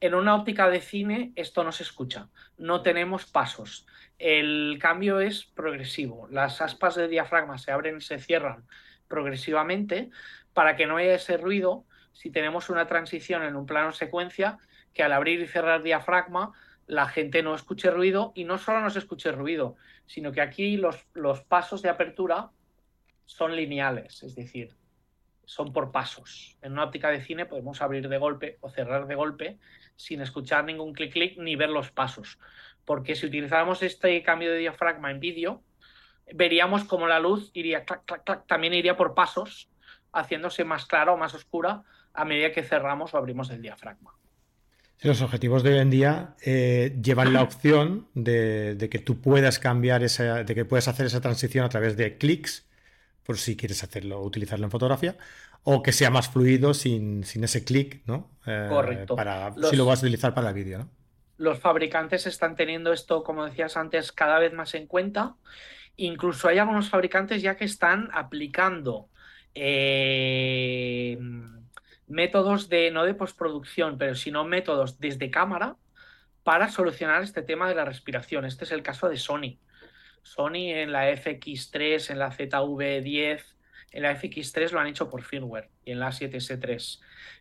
En 0.00 0.14
una 0.14 0.36
óptica 0.36 0.68
de 0.68 0.80
cine 0.80 1.32
esto 1.34 1.64
no 1.64 1.72
se 1.72 1.82
escucha, 1.82 2.28
no 2.56 2.82
tenemos 2.82 3.26
pasos. 3.26 3.86
El 4.18 4.78
cambio 4.80 5.20
es 5.20 5.44
progresivo. 5.44 6.28
Las 6.30 6.60
aspas 6.60 6.94
de 6.94 7.08
diafragma 7.08 7.58
se 7.58 7.72
abren 7.72 7.96
y 7.96 8.00
se 8.00 8.18
cierran 8.18 8.66
progresivamente 9.08 10.10
para 10.52 10.76
que 10.76 10.86
no 10.86 10.96
haya 10.98 11.14
ese 11.14 11.36
ruido 11.36 11.84
si 12.12 12.30
tenemos 12.30 12.70
una 12.70 12.86
transición 12.86 13.42
en 13.42 13.56
un 13.56 13.66
plano 13.66 13.92
secuencia 13.92 14.58
que 14.94 15.02
al 15.02 15.12
abrir 15.12 15.40
y 15.40 15.46
cerrar 15.46 15.82
diafragma 15.82 16.52
la 16.86 17.06
gente 17.06 17.42
no 17.42 17.54
escuche 17.54 17.90
ruido 17.90 18.32
y 18.34 18.44
no 18.44 18.58
solo 18.58 18.80
no 18.80 18.90
se 18.90 19.00
escuche 19.00 19.30
ruido, 19.32 19.76
sino 20.06 20.32
que 20.32 20.40
aquí 20.40 20.76
los, 20.76 21.06
los 21.12 21.42
pasos 21.42 21.82
de 21.82 21.90
apertura 21.90 22.50
son 23.26 23.54
lineales, 23.54 24.22
es 24.22 24.34
decir, 24.34 24.74
son 25.48 25.72
por 25.72 25.90
pasos. 25.90 26.58
En 26.60 26.72
una 26.72 26.84
óptica 26.84 27.08
de 27.08 27.22
cine 27.22 27.46
podemos 27.46 27.80
abrir 27.80 28.06
de 28.06 28.18
golpe 28.18 28.58
o 28.60 28.68
cerrar 28.68 29.06
de 29.06 29.14
golpe 29.14 29.56
sin 29.96 30.20
escuchar 30.20 30.66
ningún 30.66 30.92
clic 30.92 31.14
clic 31.14 31.38
ni 31.38 31.56
ver 31.56 31.70
los 31.70 31.90
pasos. 31.90 32.38
Porque 32.84 33.16
si 33.16 33.24
utilizáramos 33.24 33.82
este 33.82 34.22
cambio 34.22 34.52
de 34.52 34.58
diafragma 34.58 35.10
en 35.10 35.20
vídeo, 35.20 35.62
veríamos 36.34 36.84
como 36.84 37.08
la 37.08 37.18
luz 37.18 37.50
iría 37.54 37.86
clac, 37.86 38.04
clac, 38.04 38.24
clac, 38.24 38.46
también 38.46 38.74
iría 38.74 38.98
por 38.98 39.14
pasos, 39.14 39.70
haciéndose 40.12 40.64
más 40.64 40.84
clara 40.84 41.12
o 41.12 41.16
más 41.16 41.32
oscura 41.32 41.82
a 42.12 42.26
medida 42.26 42.52
que 42.52 42.62
cerramos 42.62 43.14
o 43.14 43.16
abrimos 43.16 43.48
el 43.48 43.62
diafragma. 43.62 44.12
Los 45.00 45.22
objetivos 45.22 45.62
de 45.62 45.72
hoy 45.72 45.78
en 45.78 45.88
día 45.88 46.34
eh, 46.44 46.94
llevan 47.02 47.32
la 47.32 47.42
opción 47.42 48.06
de, 48.12 48.74
de, 48.74 48.90
que 48.90 48.98
tú 48.98 49.22
puedas 49.22 49.58
cambiar 49.58 50.02
esa, 50.02 50.44
de 50.44 50.54
que 50.54 50.66
puedas 50.66 50.88
hacer 50.88 51.06
esa 51.06 51.22
transición 51.22 51.64
a 51.64 51.70
través 51.70 51.96
de 51.96 52.18
clics 52.18 52.67
por 53.28 53.36
si 53.36 53.58
quieres 53.58 53.84
hacerlo, 53.84 54.22
utilizarlo 54.22 54.64
en 54.64 54.70
fotografía, 54.70 55.14
o 55.62 55.82
que 55.82 55.92
sea 55.92 56.08
más 56.08 56.30
fluido 56.30 56.72
sin, 56.72 57.22
ese 57.22 57.62
clic, 57.62 58.00
¿no? 58.06 58.30
Eh, 58.46 58.68
Correcto. 58.70 59.16
Para, 59.16 59.52
si 59.68 59.76
lo 59.76 59.84
vas 59.84 60.02
a 60.02 60.06
utilizar 60.06 60.32
para 60.32 60.48
el 60.48 60.54
vídeo, 60.54 60.78
¿no? 60.78 60.88
Los 61.36 61.58
fabricantes 61.58 62.26
están 62.26 62.56
teniendo 62.56 62.90
esto, 62.90 63.22
como 63.22 63.44
decías 63.44 63.76
antes, 63.76 64.12
cada 64.12 64.38
vez 64.38 64.54
más 64.54 64.72
en 64.72 64.86
cuenta. 64.86 65.36
Incluso 65.96 66.48
hay 66.48 66.56
algunos 66.56 66.88
fabricantes 66.88 67.42
ya 67.42 67.54
que 67.54 67.66
están 67.66 68.08
aplicando 68.14 69.10
eh, 69.54 71.18
métodos 72.06 72.70
de, 72.70 72.90
no 72.90 73.04
de 73.04 73.12
postproducción, 73.12 73.98
pero 73.98 74.14
sino 74.14 74.44
métodos 74.44 75.00
desde 75.00 75.30
cámara 75.30 75.76
para 76.44 76.70
solucionar 76.70 77.22
este 77.22 77.42
tema 77.42 77.68
de 77.68 77.74
la 77.74 77.84
respiración. 77.84 78.46
Este 78.46 78.64
es 78.64 78.72
el 78.72 78.82
caso 78.82 79.10
de 79.10 79.18
Sony. 79.18 79.58
Sony 80.22 80.72
en 80.72 80.92
la 80.92 81.10
FX3, 81.10 82.10
en 82.10 82.18
la 82.18 82.30
ZV10, 82.30 83.42
en 83.90 84.02
la 84.02 84.16
FX3 84.20 84.70
lo 84.72 84.80
han 84.80 84.86
hecho 84.86 85.08
por 85.08 85.22
firmware 85.22 85.70
y 85.84 85.92
en 85.92 86.00
la 86.00 86.08
7S3. 86.08 87.00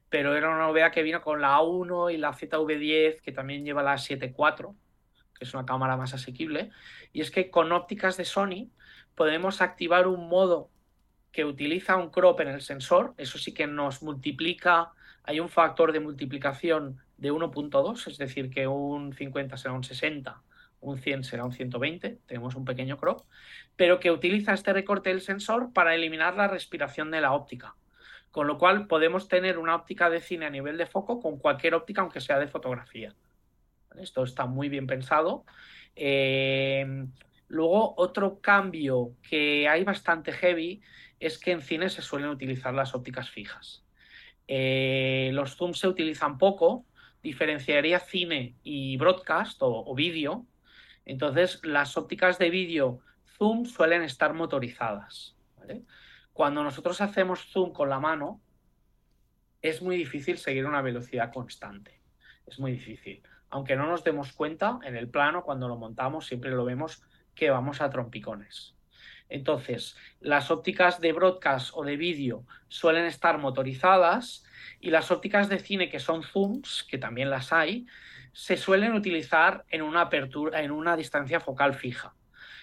Pero 0.10 0.36
era 0.36 0.50
una 0.50 0.60
novedad 0.60 0.92
que 0.92 1.04
vino 1.04 1.22
con 1.22 1.42
la 1.42 1.58
A1 1.58 2.14
y 2.14 2.18
la 2.18 2.34
ZV10, 2.34 3.22
que 3.22 3.32
también 3.32 3.66
lleva 3.66 3.84
la 3.84 3.96
7.4, 3.96 4.74
que 5.38 5.44
es 5.44 5.54
una 5.54 5.66
cámara 5.66 5.98
más 5.98 6.14
asequible. 6.14 6.72
Y 7.12 7.22
es 7.22 7.32
que 7.32 7.50
con 7.52 7.72
ópticas 7.72 8.16
de 8.16 8.26
Sony 8.26 8.70
podemos 9.16 9.62
activar 9.62 10.08
un 10.08 10.30
modo 10.30 10.70
que 11.32 11.44
utiliza 11.44 11.98
un 11.98 12.10
crop 12.10 12.40
en 12.40 12.48
el 12.48 12.62
sensor. 12.62 13.14
Eso 13.18 13.38
sí 13.38 13.54
que 13.54 13.68
nos 13.68 14.02
multiplica, 14.02 14.94
hay 15.24 15.42
un 15.42 15.50
factor 15.50 15.92
de 15.92 16.00
multiplicación 16.00 17.02
de 17.18 17.34
1.2, 17.34 18.08
es 18.08 18.18
decir, 18.18 18.50
que 18.50 18.68
un 18.68 19.14
50 19.14 19.58
será 19.58 19.74
un 19.74 19.84
60 19.84 20.42
un 20.80 20.98
100 20.98 21.24
será 21.24 21.46
un 21.46 21.54
120, 21.54 22.20
tenemos 22.26 22.56
un 22.56 22.66
pequeño 22.66 22.98
crop, 22.98 23.22
pero 23.76 24.00
que 24.00 24.12
utiliza 24.12 24.54
este 24.54 24.74
recorte 24.74 25.10
del 25.10 25.22
sensor 25.22 25.74
para 25.74 25.96
eliminar 25.96 26.36
la 26.36 26.48
respiración 26.48 27.12
de 27.12 27.22
la 27.22 27.34
óptica. 27.34 27.76
Con 28.32 28.48
lo 28.48 28.58
cual 28.58 28.88
podemos 28.88 29.28
tener 29.28 29.58
una 29.58 29.76
óptica 29.76 30.10
de 30.10 30.22
cine 30.22 30.46
a 30.46 30.50
nivel 30.50 30.78
de 30.78 30.86
foco 30.86 31.20
con 31.20 31.40
cualquier 31.40 31.74
óptica, 31.74 32.02
aunque 32.02 32.22
sea 32.22 32.40
de 32.40 32.48
fotografía. 32.48 33.16
Esto 33.98 34.24
está 34.24 34.46
muy 34.46 34.70
bien 34.70 34.86
pensado. 34.86 35.46
Eh, 35.96 37.08
luego, 37.48 37.96
otro 37.98 38.40
cambio 38.40 39.14
que 39.28 39.68
hay 39.68 39.84
bastante 39.84 40.32
heavy 40.34 40.82
es 41.20 41.40
que 41.40 41.52
en 41.52 41.62
cine 41.62 41.90
se 41.90 42.02
suelen 42.02 42.30
utilizar 42.30 42.74
las 42.74 42.94
ópticas 42.94 43.30
fijas. 43.32 43.84
Eh, 44.48 45.32
los 45.34 45.56
zooms 45.56 45.80
se 45.80 45.88
utilizan 45.88 46.38
poco, 46.38 46.86
diferenciaría 47.24 48.00
cine 48.00 48.56
y 48.64 48.98
broadcast 48.98 49.62
o, 49.64 49.84
o 49.86 49.96
vídeo, 49.96 50.46
entonces, 51.08 51.62
las 51.64 51.96
ópticas 51.96 52.38
de 52.38 52.50
vídeo 52.50 53.00
zoom 53.38 53.66
suelen 53.66 54.04
estar 54.04 54.34
motorizadas. 54.34 55.38
Cuando 56.34 56.64
nosotros 56.64 57.00
hacemos 57.00 57.48
zoom 57.50 57.72
con 57.72 57.90
la 57.90 58.02
mano, 58.02 58.42
es 59.62 59.82
muy 59.82 59.96
difícil 59.96 60.38
seguir 60.38 60.66
una 60.66 60.82
velocidad 60.82 61.32
constante. 61.32 62.02
Es 62.46 62.60
muy 62.60 62.74
difícil. 62.74 63.24
Aunque 63.50 63.78
no 63.78 63.88
nos 63.88 64.04
demos 64.04 64.34
cuenta, 64.34 64.80
en 64.84 64.98
el 64.98 65.08
plano, 65.08 65.44
cuando 65.44 65.70
lo 65.70 65.78
montamos, 65.78 66.26
siempre 66.26 66.52
lo 66.52 66.66
vemos 66.66 67.02
que 67.34 67.50
vamos 67.52 67.80
a 67.80 67.90
trompicones. 67.90 68.76
Entonces, 69.30 69.96
las 70.20 70.52
ópticas 70.52 71.00
de 71.00 71.14
broadcast 71.14 71.72
o 71.74 71.86
de 71.86 71.96
vídeo 71.96 72.46
suelen 72.68 73.06
estar 73.06 73.38
motorizadas 73.38 74.44
y 74.82 74.90
las 74.90 75.10
ópticas 75.10 75.48
de 75.48 75.60
cine 75.60 75.90
que 75.90 76.00
son 76.02 76.22
zooms, 76.22 76.84
que 76.84 76.98
también 76.98 77.30
las 77.30 77.54
hay, 77.54 77.88
se 78.38 78.56
suelen 78.56 78.94
utilizar 78.94 79.66
en 79.68 79.82
una 79.82 80.02
apertura, 80.02 80.62
en 80.62 80.70
una 80.70 80.96
distancia 80.96 81.40
focal 81.40 81.74
fija. 81.74 82.14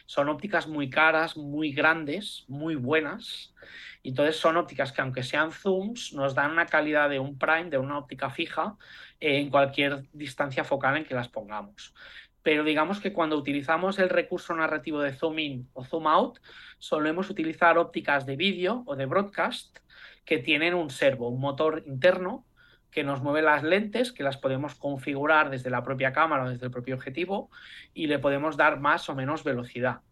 Son 0.07 0.29
ópticas 0.29 0.69
muy 0.69 0.89
caras, 0.89 1.37
muy 1.37 1.73
grandes, 1.73 2.45
muy 2.47 2.77
buenas. 2.77 3.53
Y 4.01 4.11
entonces 4.11 4.37
son 4.37 4.57
ópticas 4.57 4.93
que 4.93 5.03
aunque 5.03 5.25
sean 5.25 5.51
zooms, 5.51 6.13
nos 6.13 6.37
dan 6.37 6.53
una 6.53 6.67
calidad 6.67 7.11
de 7.11 7.19
un 7.19 7.37
prime, 7.37 7.71
de 7.71 7.79
una 7.79 7.99
óptica 7.99 8.31
fija, 8.31 8.77
en 9.19 9.51
cualquier 9.51 10.05
distancia 10.13 10.63
focal 10.63 10.97
en 10.97 11.07
que 11.07 11.15
las 11.17 11.29
pongamos. 11.29 11.93
Pero 12.45 12.63
digamos 12.63 13.01
que 13.01 13.13
cuando 13.13 13.37
utilizamos 13.37 13.99
el 13.99 14.11
recurso 14.11 14.55
narrativo 14.55 15.01
de 15.01 15.13
zoom 15.13 15.41
in 15.41 15.69
o 15.73 15.83
zoom 15.83 16.07
out, 16.07 16.39
solemos 16.79 17.31
utilizar 17.31 17.79
ópticas 17.79 18.27
de 18.27 18.37
vídeo 18.37 18.85
o 18.87 18.95
de 18.95 19.07
broadcast 19.07 19.77
que 20.25 20.39
tienen 20.39 20.75
un 20.75 20.91
servo, 20.91 21.31
un 21.31 21.41
motor 21.41 21.83
interno 21.85 22.47
que 22.95 23.03
nos 23.03 23.21
mueve 23.21 23.43
las 23.43 23.65
lentes, 23.65 24.13
que 24.13 24.23
las 24.23 24.37
podemos 24.37 24.77
configurar 24.77 25.51
desde 25.51 25.69
la 25.69 25.83
propia 25.83 26.13
cámara 26.13 26.45
o 26.45 26.49
desde 26.49 26.67
el 26.67 26.71
propio 26.71 26.95
objetivo 26.95 27.51
y 27.93 28.07
le 28.07 28.21
podemos 28.21 28.57
dar 28.57 28.79
más 28.79 29.09
o 29.09 29.17
menos 29.17 29.43
velocidad. 29.43 30.03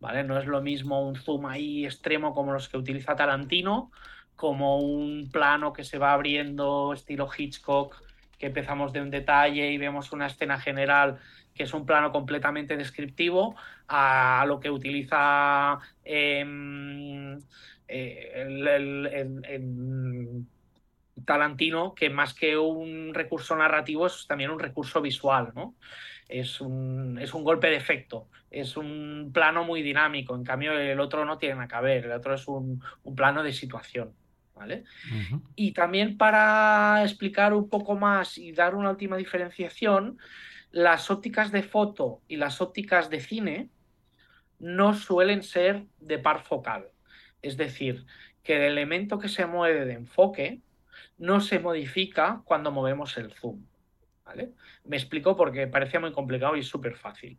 ¿vale? 0.00 0.24
No 0.24 0.36
es 0.36 0.46
lo 0.46 0.60
mismo 0.60 1.06
un 1.06 1.14
zoom 1.14 1.46
ahí 1.46 1.84
extremo 1.84 2.34
como 2.34 2.52
los 2.52 2.68
que 2.68 2.78
utiliza 2.78 3.14
Tarantino, 3.14 3.92
como 4.34 4.80
un 4.80 5.30
plano 5.30 5.72
que 5.72 5.84
se 5.84 5.98
va 5.98 6.14
abriendo 6.14 6.92
estilo 6.92 7.28
Hitchcock, 7.34 8.02
que 8.40 8.46
empezamos 8.46 8.92
de 8.92 9.02
un 9.02 9.10
detalle 9.10 9.70
y 9.70 9.78
vemos 9.78 10.10
una 10.10 10.26
escena 10.26 10.58
general 10.58 11.20
que 11.54 11.62
es 11.62 11.72
un 11.74 11.86
plano 11.86 12.10
completamente 12.10 12.76
descriptivo, 12.76 13.54
a 13.86 14.44
lo 14.48 14.58
que 14.58 14.70
utiliza 14.70 15.78
em, 16.04 17.38
eh, 17.86 18.32
el, 18.34 19.06
Talantino, 21.24 21.94
que 21.94 22.10
más 22.10 22.34
que 22.34 22.56
un 22.56 23.12
recurso 23.14 23.56
narrativo 23.56 24.06
es 24.06 24.26
también 24.26 24.50
un 24.50 24.58
recurso 24.58 25.00
visual, 25.00 25.52
¿no? 25.54 25.74
Es 26.28 26.60
un, 26.60 27.18
es 27.20 27.34
un 27.34 27.44
golpe 27.44 27.68
de 27.68 27.76
efecto, 27.76 28.28
es 28.50 28.76
un 28.76 29.30
plano 29.34 29.64
muy 29.64 29.82
dinámico, 29.82 30.34
en 30.34 30.44
cambio 30.44 30.72
el 30.72 30.98
otro 31.00 31.24
no 31.24 31.38
tiene 31.38 31.56
nada 31.56 31.68
que 31.68 31.84
ver, 31.84 32.04
el 32.06 32.12
otro 32.12 32.34
es 32.34 32.48
un, 32.48 32.82
plano 33.16 33.42
de 33.42 33.52
situación. 33.52 34.14
¿Vale? 34.54 34.84
Y 35.56 35.72
también 35.72 36.16
para 36.16 37.02
explicar 37.02 37.52
un 37.52 37.68
poco 37.68 37.96
más 37.96 38.38
y 38.38 38.52
dar 38.52 38.76
una 38.76 38.90
última 38.90 39.16
diferenciación, 39.16 40.18
las 40.70 41.10
ópticas 41.10 41.50
de 41.50 41.62
foto 41.62 42.20
y 42.28 42.36
las 42.36 42.60
ópticas 42.60 43.10
de 43.10 43.20
cine 43.20 43.70
no 44.60 44.94
suelen 44.94 45.42
ser 45.42 45.84
de 45.98 46.18
par 46.18 46.44
focal. 46.44 46.86
Es 47.40 47.56
decir, 47.56 48.06
que 48.42 48.56
el 48.56 48.62
elemento 48.72 49.18
que 49.18 49.28
se 49.28 49.46
mueve 49.46 49.84
de 49.84 49.94
enfoque 49.94 50.60
no 51.22 51.40
se 51.40 51.60
modifica 51.60 52.42
cuando 52.44 52.72
movemos 52.72 53.16
el 53.16 53.32
zoom. 53.32 53.64
¿vale? 54.24 54.54
Me 54.84 54.96
explico 54.96 55.36
porque 55.36 55.68
parecía 55.68 56.00
muy 56.00 56.10
complicado 56.10 56.56
y 56.56 56.64
súper 56.64 56.96
fácil. 56.96 57.38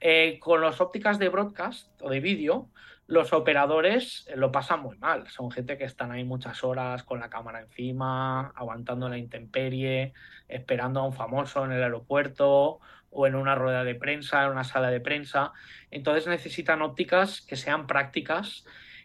Eh, 0.00 0.40
con 0.40 0.60
las 0.60 0.80
ópticas 0.80 1.20
de 1.20 1.28
broadcast 1.28 1.88
o 2.02 2.10
de 2.10 2.18
vídeo, 2.18 2.70
los 3.06 3.32
operadores 3.32 4.28
lo 4.34 4.50
pasan 4.50 4.82
muy 4.82 4.98
mal. 4.98 5.28
Son 5.28 5.48
gente 5.52 5.78
que 5.78 5.84
están 5.84 6.10
ahí 6.10 6.24
muchas 6.24 6.64
horas 6.64 7.04
con 7.04 7.20
la 7.20 7.30
cámara 7.30 7.60
encima, 7.60 8.48
aguantando 8.56 9.08
la 9.08 9.18
intemperie, 9.18 10.12
esperando 10.48 10.98
a 10.98 11.04
un 11.04 11.12
famoso 11.12 11.64
en 11.64 11.70
el 11.70 11.84
aeropuerto 11.84 12.80
o 13.10 13.26
en 13.28 13.36
una 13.36 13.54
rueda 13.54 13.84
de 13.84 13.94
prensa, 13.94 14.44
en 14.44 14.50
una 14.50 14.64
sala 14.64 14.90
de 14.90 15.00
prensa. 15.00 15.52
Entonces 15.92 16.26
necesitan 16.26 16.82
ópticas 16.82 17.42
que 17.42 17.54
sean 17.54 17.86
prácticas 17.86 18.64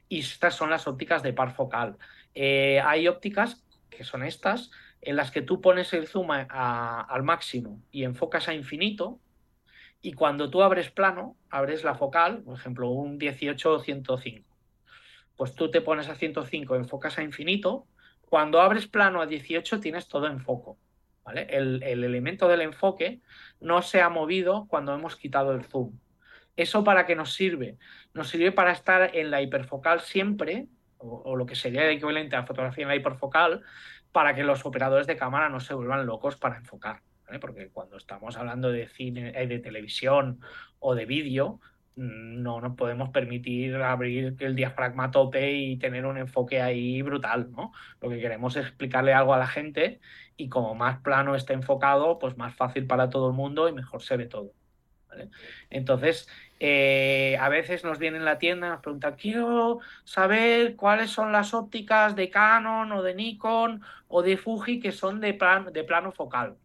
y 0.10 0.22
estas 0.22 0.56
son 0.56 0.72
las 0.72 0.88
ópticas 0.88 1.22
de 1.22 1.34
par 1.34 1.54
focal. 1.54 1.98
Eh, 2.34 2.82
hay 2.84 3.08
ópticas 3.08 3.65
que 3.96 4.04
son 4.04 4.24
estas, 4.24 4.72
en 5.02 5.16
las 5.16 5.32
que 5.32 5.42
tú 5.42 5.62
pones 5.62 5.94
el 5.94 6.08
zoom 6.08 6.30
al 6.32 7.24
máximo 7.24 7.82
y 7.92 8.04
enfocas 8.04 8.48
a 8.48 8.54
infinito, 8.54 9.20
y 10.02 10.14
cuando 10.14 10.50
tú 10.50 10.62
abres 10.62 10.92
plano, 10.92 11.36
abres 11.50 11.84
la 11.84 11.96
focal, 11.96 12.44
por 12.44 12.56
ejemplo, 12.56 12.90
un 12.90 13.18
18 13.18 13.74
o 13.74 13.80
105, 13.80 14.56
pues 15.36 15.56
tú 15.56 15.72
te 15.72 15.82
pones 15.82 16.10
a 16.10 16.16
105, 16.16 16.76
enfocas 16.76 17.18
a 17.18 17.24
infinito, 17.24 17.88
cuando 18.30 18.62
abres 18.62 18.88
plano 18.88 19.22
a 19.22 19.26
18 19.26 19.80
tienes 19.80 20.08
todo 20.08 20.28
en 20.28 20.40
foco. 20.40 20.78
¿vale? 21.24 21.48
El, 21.50 21.82
el 21.84 22.04
elemento 22.04 22.48
del 22.48 22.62
enfoque 22.62 23.22
no 23.60 23.82
se 23.82 24.02
ha 24.02 24.10
movido 24.10 24.68
cuando 24.68 24.94
hemos 24.94 25.16
quitado 25.16 25.54
el 25.54 25.64
zoom. 25.64 25.98
¿Eso 26.56 26.84
para 26.84 27.06
qué 27.06 27.16
nos 27.16 27.34
sirve? 27.34 27.78
Nos 28.14 28.30
sirve 28.30 28.52
para 28.52 28.72
estar 28.72 29.16
en 29.16 29.32
la 29.32 29.42
hiperfocal 29.42 30.02
siempre, 30.02 30.68
o, 31.06 31.36
lo 31.36 31.46
que 31.46 31.56
sería 31.56 31.90
equivalente 31.90 32.36
a 32.36 32.46
fotografía 32.46 32.86
en 32.86 33.00
hiperfocal, 33.00 33.64
para 34.12 34.36
que 34.36 34.44
los 34.44 34.66
operadores 34.66 35.08
de 35.08 35.18
cámara 35.18 35.50
no 35.50 35.60
se 35.60 35.74
vuelvan 35.74 36.06
locos 36.06 36.38
para 36.38 36.58
enfocar. 36.58 37.02
Porque 37.42 37.70
cuando 37.70 37.98
estamos 37.98 38.38
hablando 38.38 38.72
de 38.72 38.88
cine, 38.88 39.34
eh, 39.36 39.48
de 39.48 39.60
televisión 39.60 40.40
o 40.80 40.96
de 40.96 41.06
vídeo, 41.06 41.60
mm, 41.96 42.42
no 42.42 42.62
nos 42.62 42.76
podemos 42.76 43.10
permitir 43.10 43.76
abrir 43.78 44.36
el 44.40 44.56
diafragma 44.56 45.12
tope 45.12 45.52
y 45.54 45.78
tener 45.78 46.06
un 46.06 46.18
enfoque 46.18 46.62
ahí 46.62 47.02
brutal, 47.02 47.52
¿no? 47.52 47.74
Lo 48.02 48.10
que 48.10 48.20
queremos 48.20 48.56
es 48.56 48.68
explicarle 48.68 49.14
algo 49.14 49.34
a 49.34 49.40
la 49.40 49.48
gente 49.48 50.00
y 50.38 50.50
como 50.50 50.76
más 50.76 51.00
plano 51.02 51.36
esté 51.36 51.54
enfocado, 51.54 52.20
pues 52.20 52.38
más 52.38 52.56
fácil 52.56 52.86
para 52.88 53.10
todo 53.10 53.30
el 53.30 53.36
mundo 53.36 53.68
y 53.70 53.74
mejor 53.74 54.02
se 54.04 54.18
ve 54.18 54.28
todo. 54.28 54.54
Entonces, 55.70 56.28
eh, 56.60 57.38
a 57.40 57.50
veces 57.50 57.84
nos 57.84 58.00
viene 58.00 58.18
en 58.18 58.26
la 58.26 58.40
tienda 58.40 58.68
y 58.68 58.70
nos 58.70 58.82
preguntan, 58.82 59.16
quiero 59.16 59.80
saber 60.04 60.76
cuáles 60.76 61.12
son 61.12 61.32
las 61.32 61.54
ópticas 61.54 62.16
de 62.16 62.30
Canon 62.30 62.92
o 62.92 63.04
de 63.04 63.14
Nikon 63.14 63.82
o 64.08 64.22
de 64.22 64.38
Fuji 64.38 64.80
que 64.80 64.92
son 64.92 65.20
de, 65.20 65.38
de 65.72 65.84
plano 65.84 66.12
focal 66.12 66.56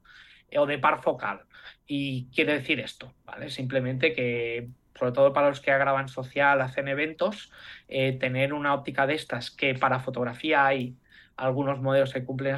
eh, 0.51 0.59
o 0.59 0.67
de 0.67 0.79
par 0.79 1.03
focal. 1.03 1.43
Y 1.87 2.29
quiere 2.35 2.53
decir 2.55 2.79
esto, 2.79 3.13
¿vale? 3.25 3.51
Simplemente 3.51 4.13
que, 4.13 4.69
sobre 4.97 5.13
todo 5.13 5.33
para 5.33 5.49
los 5.49 5.61
que 5.61 5.73
graban 5.73 6.09
social, 6.09 6.61
hacen 6.61 6.87
eventos, 6.87 7.51
eh, 7.89 8.13
tener 8.13 8.53
una 8.53 8.75
óptica 8.75 9.07
de 9.07 9.15
estas 9.15 9.51
que 9.51 9.75
para 9.75 9.99
fotografía 9.99 10.67
hay 10.67 10.95
algunos 11.37 11.81
modelos 11.81 12.13
que 12.13 12.25
cumplen 12.25 12.55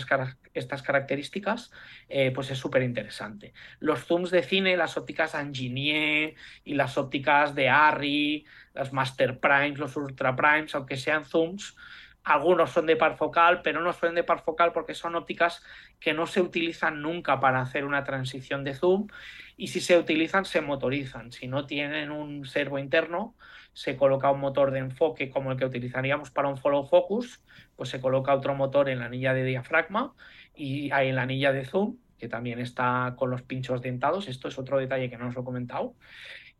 estas 0.55 0.83
características, 0.83 1.71
eh, 2.09 2.31
pues 2.35 2.51
es 2.51 2.59
súper 2.59 2.83
interesante. 2.83 3.53
Los 3.79 4.05
zooms 4.05 4.31
de 4.31 4.43
cine, 4.43 4.77
las 4.77 4.97
ópticas 4.97 5.35
Anginier 5.35 6.35
y 6.65 6.75
las 6.75 6.99
ópticas 6.99 7.55
de 7.55 7.69
Arri, 7.69 8.45
las 8.75 8.93
Master 8.93 9.39
Primes, 9.41 9.79
los 9.79 9.97
Ultra 9.97 10.37
Primes, 10.37 10.75
aunque 10.75 10.97
sean 10.97 11.25
zooms, 11.25 11.77
algunos 12.25 12.71
son 12.71 12.87
de 12.87 12.97
par 12.97 13.17
focal, 13.17 13.63
pero 13.63 13.81
no 13.81 13.93
son 13.93 14.15
de 14.15 14.23
par 14.23 14.43
focal 14.43 14.73
porque 14.73 14.95
son 14.95 15.17
ópticas 15.17 15.63
que 15.99 16.15
no 16.15 16.27
se 16.27 16.41
utilizan 16.41 17.03
nunca 17.03 17.41
para 17.41 17.61
hacer 17.61 17.85
una 17.85 18.05
transición 18.05 18.63
de 18.63 18.75
zoom 18.75 19.09
y 19.57 19.69
si 19.69 19.81
se 19.81 19.99
utilizan 19.99 20.45
se 20.45 20.61
motorizan. 20.61 21.33
Si 21.33 21.49
no 21.49 21.67
tienen 21.67 22.13
un 22.13 22.45
servo 22.47 22.79
interno, 22.79 23.35
se 23.73 23.97
coloca 23.97 24.31
un 24.31 24.41
motor 24.41 24.71
de 24.71 24.79
enfoque 24.79 25.31
como 25.31 25.51
el 25.51 25.59
que 25.59 25.65
utilizaríamos 25.65 26.31
para 26.31 26.49
un 26.49 26.59
follow 26.59 26.87
focus, 26.87 27.43
pues 27.75 27.89
se 27.89 28.01
coloca 28.01 28.35
otro 28.35 28.55
motor 28.55 28.89
en 28.89 29.01
la 29.01 29.07
anilla 29.07 29.35
de 29.35 29.45
diafragma 29.45 30.15
y 30.55 30.91
hay 30.91 31.13
la 31.13 31.23
anilla 31.23 31.53
de 31.53 31.65
zoom, 31.65 31.97
que 32.19 32.29
también 32.29 32.61
está 32.61 33.15
con 33.17 33.31
los 33.31 33.43
pinchos 33.43 33.83
dentados. 33.83 34.29
Esto 34.29 34.49
es 34.49 34.59
otro 34.59 34.79
detalle 34.79 35.11
que 35.11 35.17
no 35.17 35.29
os 35.29 35.37
he 35.37 35.43
comentado 35.43 35.95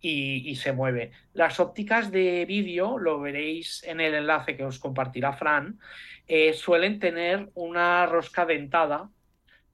y, 0.03 0.57
se 0.57 0.73
mueve. 0.73 1.13
Las 1.33 1.61
ópticas 1.61 2.11
de 2.11 2.45
vídeo, 2.45 2.99
lo 2.99 3.21
veréis 3.21 3.85
en 3.85 4.01
el 4.01 4.15
enlace 4.15 4.57
que 4.57 4.65
os 4.65 4.79
compartirá 4.79 5.33
Fran, 5.33 5.79
eh, 6.27 6.53
suelen 6.53 6.99
tener 6.99 7.51
una 7.55 8.05
rosca 8.07 8.45
dentada, 8.45 9.11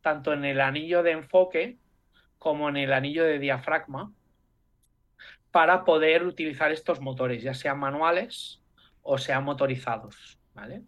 tanto 0.02 0.32
en 0.32 0.44
el 0.44 0.60
anillo 0.60 1.02
de 1.02 1.12
enfoque 1.12 1.78
como 2.38 2.68
en 2.68 2.76
el 2.76 2.92
anillo 2.92 3.24
de 3.24 3.38
diafragma, 3.38 4.12
para 5.50 5.84
poder 5.84 6.24
utilizar 6.24 6.70
estos 6.70 7.00
motores, 7.00 7.42
ya 7.42 7.54
sean 7.54 7.78
manuales 7.78 8.62
o 9.02 9.16
sean 9.16 9.44
motorizados. 9.44 10.38
¿vale? 10.54 10.82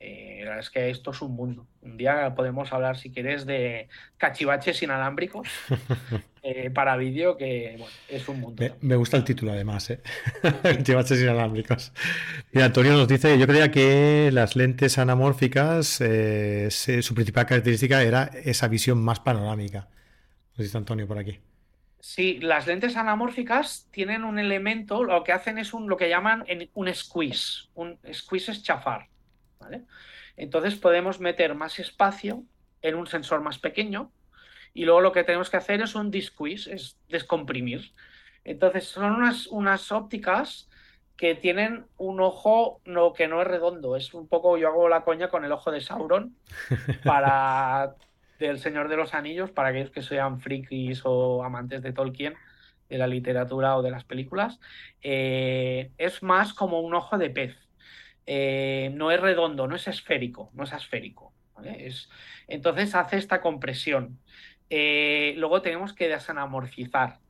Eh, 0.00 0.38
la 0.42 0.50
verdad 0.50 0.60
es 0.60 0.70
que 0.70 0.90
esto 0.90 1.10
es 1.10 1.20
un 1.22 1.34
mundo. 1.34 1.66
Un 1.82 1.96
día 1.96 2.32
podemos 2.36 2.72
hablar, 2.72 2.96
si 2.98 3.10
quieres, 3.10 3.46
de 3.46 3.88
cachivaches 4.16 4.80
inalámbricos 4.82 5.48
eh, 6.42 6.70
para 6.70 6.96
vídeo, 6.96 7.36
que 7.36 7.84
es 8.08 8.28
un 8.28 8.40
mundo. 8.40 8.64
Me, 8.80 8.94
gusta 8.94 9.16
el 9.16 9.24
título, 9.24 9.52
además, 9.52 9.90
¿eh? 9.90 10.00
cachivaches 10.62 11.20
inalámbricos. 11.20 11.92
Mira, 12.52 12.66
Antonio 12.66 12.92
nos 12.92 13.08
dice: 13.08 13.36
Yo 13.38 13.46
creía 13.48 13.72
que 13.72 14.30
las 14.32 14.54
lentes 14.54 14.98
anamórficas, 14.98 16.00
eh, 16.00 16.68
su 16.70 17.14
principal 17.14 17.46
característica 17.46 18.02
era 18.02 18.30
esa 18.44 18.68
visión 18.68 19.02
más 19.02 19.18
panorámica. 19.18 19.88
Nos 20.56 20.64
dice 20.64 20.78
Antonio 20.78 21.08
por 21.08 21.18
aquí. 21.18 21.40
Sí, 22.00 22.38
las 22.40 22.68
lentes 22.68 22.96
anamórficas 22.96 23.88
tienen 23.90 24.22
un 24.22 24.38
elemento, 24.38 25.02
lo 25.02 25.24
que 25.24 25.32
hacen 25.32 25.58
es 25.58 25.74
un, 25.74 25.88
lo 25.88 25.96
que 25.96 26.08
llaman 26.08 26.44
un 26.74 26.94
squeeze. 26.94 27.68
Un 27.74 27.98
squeeze 28.12 28.52
es 28.52 28.62
chafar. 28.62 29.08
Entonces 30.36 30.76
podemos 30.76 31.20
meter 31.20 31.54
más 31.54 31.78
espacio 31.78 32.44
en 32.82 32.94
un 32.94 33.06
sensor 33.06 33.40
más 33.40 33.58
pequeño 33.58 34.12
y 34.74 34.84
luego 34.84 35.00
lo 35.00 35.12
que 35.12 35.24
tenemos 35.24 35.50
que 35.50 35.56
hacer 35.56 35.80
es 35.80 35.94
un 35.94 36.10
disquiz, 36.10 36.66
es 36.66 36.96
descomprimir. 37.08 37.92
Entonces 38.44 38.84
son 38.84 39.12
unas, 39.12 39.46
unas 39.48 39.90
ópticas 39.92 40.68
que 41.16 41.34
tienen 41.34 41.86
un 41.96 42.20
ojo 42.20 42.80
no, 42.84 43.12
que 43.12 43.26
no 43.26 43.42
es 43.42 43.48
redondo, 43.48 43.96
es 43.96 44.14
un 44.14 44.28
poco, 44.28 44.56
yo 44.56 44.68
hago 44.68 44.88
la 44.88 45.02
coña 45.02 45.28
con 45.28 45.44
el 45.44 45.50
ojo 45.50 45.72
de 45.72 45.80
Sauron 45.80 46.36
para 47.04 47.96
del 48.38 48.60
Señor 48.60 48.88
de 48.88 48.96
los 48.96 49.14
Anillos, 49.14 49.50
para 49.50 49.70
aquellos 49.70 49.90
que 49.90 50.02
sean 50.02 50.40
frikis 50.40 51.02
o 51.04 51.42
amantes 51.42 51.82
de 51.82 51.92
Tolkien, 51.92 52.34
de 52.88 52.98
la 52.98 53.08
literatura 53.08 53.76
o 53.76 53.82
de 53.82 53.90
las 53.90 54.04
películas, 54.04 54.60
eh, 55.02 55.90
es 55.98 56.22
más 56.22 56.54
como 56.54 56.80
un 56.80 56.94
ojo 56.94 57.18
de 57.18 57.30
pez. 57.30 57.67
Eh, 58.30 58.90
no 58.92 59.10
es 59.10 59.18
redondo, 59.18 59.66
no 59.66 59.74
es 59.74 59.88
esférico, 59.88 60.50
no 60.52 60.64
es 60.64 60.72
esférico. 60.74 61.32
Es, 61.64 62.10
entonces 62.46 62.94
hace 62.94 63.16
esta 63.16 63.40
compresión. 63.40 64.20
Eh, 64.68 65.32
luego 65.38 65.62
tenemos 65.62 65.94
que 65.94 66.08
desanamorfizar. 66.08 67.20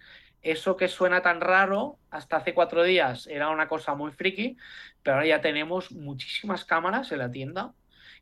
Eso 0.43 0.77
que 0.77 0.89
suena 0.89 1.23
tan 1.23 1.41
raro, 1.41 2.01
hasta 2.11 2.39
hace 2.39 2.53
cuatro 2.53 2.83
días 2.83 3.29
era 3.29 3.49
una 3.51 3.69
cosa 3.69 3.95
muy 3.95 4.11
friki, 4.11 4.57
pero 5.05 5.19
ahora 5.19 5.29
ya 5.29 5.41
tenemos 5.41 5.93
muchísimas 5.93 6.65
cámaras 6.65 7.13
en 7.13 7.21
la 7.21 7.31
tienda 7.31 7.75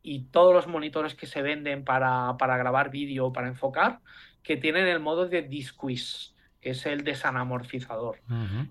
y 0.03 0.25
todos 0.25 0.53
los 0.53 0.67
monitores 0.67 1.15
que 1.15 1.25
se 1.25 1.41
venden 1.41 1.83
para, 1.83 2.37
grabar 2.39 2.91
vídeo, 2.91 3.33
para 3.33 3.49
enfocar, 3.49 4.01
que 4.43 4.59
tienen 4.59 4.87
el 4.87 5.01
modo 5.01 5.27
de 5.29 5.41
disquiz, 5.41 6.35
que 6.61 6.71
es 6.71 6.85
el 6.85 7.05
desanamorfizador. 7.05 8.21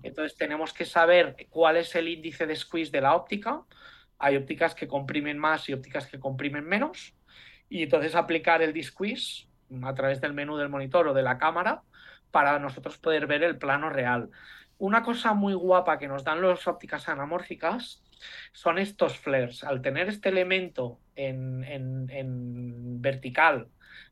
Entonces 0.04 0.38
tenemos 0.38 0.72
que 0.72 0.84
saber 0.84 1.48
cuál 1.50 1.76
es 1.76 1.92
el 1.96 2.08
índice 2.08 2.46
de 2.46 2.54
squeeze 2.54 2.92
de 2.92 3.00
la 3.00 3.16
óptica, 3.16 3.64
hay 4.18 4.36
ópticas 4.36 4.74
que 4.74 4.88
comprimen 4.88 5.38
más 5.38 5.68
y 5.68 5.72
ópticas 5.72 6.06
que 6.06 6.18
comprimen 6.18 6.64
menos. 6.64 7.14
Y 7.68 7.82
entonces 7.82 8.14
aplicar 8.14 8.62
el 8.62 8.72
disquiz 8.72 9.48
a 9.82 9.94
través 9.94 10.20
del 10.20 10.32
menú 10.32 10.56
del 10.56 10.68
monitor 10.68 11.08
o 11.08 11.14
de 11.14 11.22
la 11.22 11.38
cámara 11.38 11.82
para 12.30 12.58
nosotros 12.58 12.98
poder 12.98 13.26
ver 13.26 13.42
el 13.42 13.58
plano 13.58 13.90
real. 13.90 14.30
Una 14.78 15.02
cosa 15.02 15.32
muy 15.32 15.54
guapa 15.54 15.98
que 15.98 16.08
nos 16.08 16.24
dan 16.24 16.42
las 16.42 16.66
ópticas 16.68 17.08
anamórficas 17.08 18.02
son 18.52 18.78
estos 18.78 19.18
flares. 19.18 19.64
Al 19.64 19.80
tener 19.82 20.08
este 20.08 20.28
elemento 20.28 21.00
en, 21.14 21.64
en, 21.64 23.00
vertical 23.00 23.68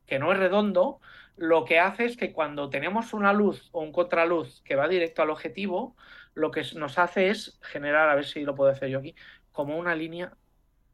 que 0.06 0.18
no 0.18 0.32
es 0.32 0.38
redondo, 0.38 1.00
lo 1.36 1.64
que 1.64 1.78
hace 1.80 2.04
es 2.04 2.16
que 2.16 2.32
cuando 2.32 2.70
tenemos 2.70 3.12
una 3.12 3.32
luz 3.32 3.68
o 3.72 3.82
un 3.82 3.92
contraluz 3.92 4.62
que 4.62 4.76
va 4.76 4.88
directo 4.88 5.22
al 5.22 5.30
objetivo, 5.30 5.96
lo 6.34 6.50
que 6.50 6.62
nos 6.76 6.98
hace 6.98 7.28
es 7.28 7.58
generar, 7.62 8.08
a 8.08 8.14
ver 8.14 8.24
si 8.24 8.42
lo 8.44 8.54
puedo 8.54 8.70
hacer 8.70 8.88
yo 8.88 8.98
aquí, 8.98 9.14
como 9.54 9.78
una 9.78 9.94
línea 9.94 10.32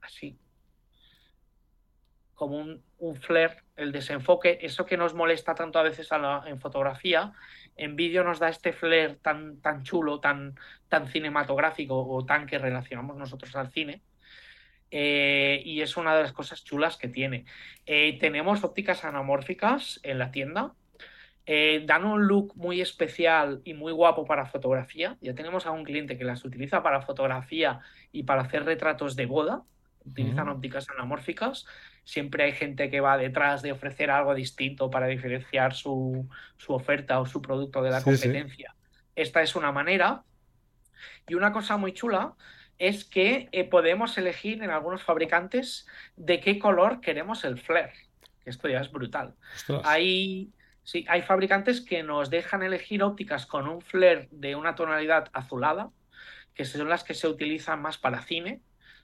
así, 0.02 0.38
como 2.34 2.58
un, 2.98 3.16
flare, 3.16 3.62
el 3.74 3.90
desenfoque, 3.90 4.58
eso 4.60 4.84
que 4.84 4.98
nos 4.98 5.14
molesta 5.14 5.54
tanto 5.54 5.78
a 5.78 5.82
veces 5.82 6.10
en 6.46 6.60
fotografía, 6.60 7.32
en 7.76 7.96
vídeo 7.96 8.22
nos 8.22 8.38
da 8.38 8.50
este 8.50 8.74
flare 8.74 9.16
tan, 9.16 9.62
tan 9.62 9.82
chulo, 9.82 10.20
tan, 10.20 10.58
tan 10.88 11.08
cinematográfico 11.08 12.06
o 12.06 12.24
tan 12.26 12.46
que 12.46 12.58
relacionamos 12.58 13.16
nosotros 13.16 13.56
al 13.56 13.70
cine. 13.70 14.02
Eh, 14.90 15.62
y 15.64 15.80
es 15.80 15.96
una 15.96 16.14
de 16.14 16.24
las 16.24 16.32
cosas 16.32 16.62
chulas 16.62 16.98
que 16.98 17.08
tiene. 17.08 17.46
Eh, 17.86 18.18
tenemos 18.18 18.62
ópticas 18.62 19.04
anamórficas 19.04 20.00
en 20.02 20.18
la 20.18 20.30
tienda 20.32 20.74
eh, 21.46 21.82
dan 21.86 22.04
un 22.04 22.26
look 22.26 22.52
muy 22.54 22.80
especial 22.80 23.60
y 23.64 23.74
muy 23.74 23.92
guapo 23.92 24.24
para 24.24 24.46
fotografía. 24.46 25.16
Ya 25.20 25.34
tenemos 25.34 25.66
a 25.66 25.70
un 25.70 25.84
cliente 25.84 26.16
que 26.16 26.24
las 26.24 26.44
utiliza 26.44 26.82
para 26.82 27.02
fotografía 27.02 27.80
y 28.12 28.24
para 28.24 28.42
hacer 28.42 28.64
retratos 28.64 29.16
de 29.16 29.26
boda. 29.26 29.62
Utilizan 30.04 30.48
ópticas 30.48 30.88
anamórficas. 30.88 31.66
Siempre 32.04 32.44
hay 32.44 32.52
gente 32.52 32.90
que 32.90 33.00
va 33.00 33.18
detrás 33.18 33.62
de 33.62 33.72
ofrecer 33.72 34.10
algo 34.10 34.34
distinto 34.34 34.90
para 34.90 35.06
diferenciar 35.06 35.74
su, 35.74 36.28
oferta 36.68 37.20
o 37.20 37.26
su 37.26 37.42
producto 37.42 37.82
de 37.82 37.90
la 37.90 38.02
competencia. 38.02 38.74
Esta 39.14 39.42
es 39.42 39.54
una 39.56 39.72
manera. 39.72 40.22
Y 41.28 41.34
una 41.34 41.52
cosa 41.52 41.76
muy 41.76 41.92
chula 41.92 42.34
es 42.78 43.04
que 43.04 43.48
eh, 43.52 43.64
podemos 43.64 44.16
elegir 44.16 44.62
en 44.62 44.70
algunos 44.70 45.02
fabricantes 45.02 45.86
de 46.16 46.40
qué 46.40 46.58
color 46.58 47.00
queremos 47.00 47.44
el 47.44 47.58
flare. 47.58 47.92
Esto 48.44 48.68
ya 48.68 48.80
es 48.80 48.90
brutal. 48.90 49.34
Hay, 49.84 50.50
sí, 50.90 51.06
hay 51.08 51.22
fabricantes 51.22 51.80
que 51.80 52.02
nos 52.02 52.30
dejan 52.30 52.64
elegir 52.64 53.04
ópticas 53.04 53.46
con 53.46 53.68
un 53.68 53.80
flare 53.80 54.28
de 54.32 54.56
una 54.56 54.74
tonalidad 54.74 55.28
azulada, 55.32 55.90
que 56.52 56.64
son 56.64 56.88
las 56.88 57.04
que 57.04 57.14
se 57.14 57.28
utilizan 57.28 57.80
más 57.80 57.96
para 57.96 58.22
cine, 58.22 58.60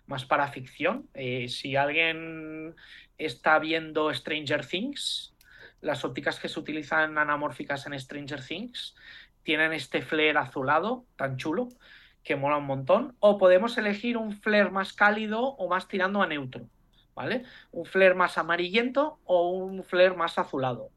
más 0.07 0.25
para 0.25 0.49
ficción. 0.49 1.09
Eh, 1.14 1.49
si 1.49 1.77
alguien 1.77 2.75
está 3.18 3.61
viendo 3.61 4.12
Stranger 4.12 4.66
Things, 4.66 5.33
las 5.81 6.05
ópticas 6.05 6.40
que 6.40 6.49
se 6.49 6.59
utilizan 6.59 7.18
anamórficas 7.18 7.87
en 7.87 7.99
Stranger 8.01 8.44
Things 8.44 8.96
tienen 9.44 9.72
este 9.72 10.03
flare 10.03 10.38
azulado 10.38 11.07
tan 11.14 11.37
chulo 11.37 11.68
que 12.25 12.35
mola 12.35 12.57
un 12.57 12.66
montón. 12.66 13.14
O 13.20 13.38
podemos 13.38 13.79
elegir 13.79 14.16
un 14.16 14.33
flare 14.33 14.70
más 14.70 14.92
cálido 14.92 15.40
o 15.40 15.68
más 15.68 15.87
tirando 15.87 16.20
a 16.20 16.27
neutro, 16.27 16.68
¿vale? 17.14 17.44
Un 17.70 17.85
flare 17.85 18.14
más 18.14 18.38
amarillento 18.38 19.20
o 19.25 19.51
un 19.51 19.85
flare 19.85 20.16
más 20.16 20.37
azulado. 20.37 20.90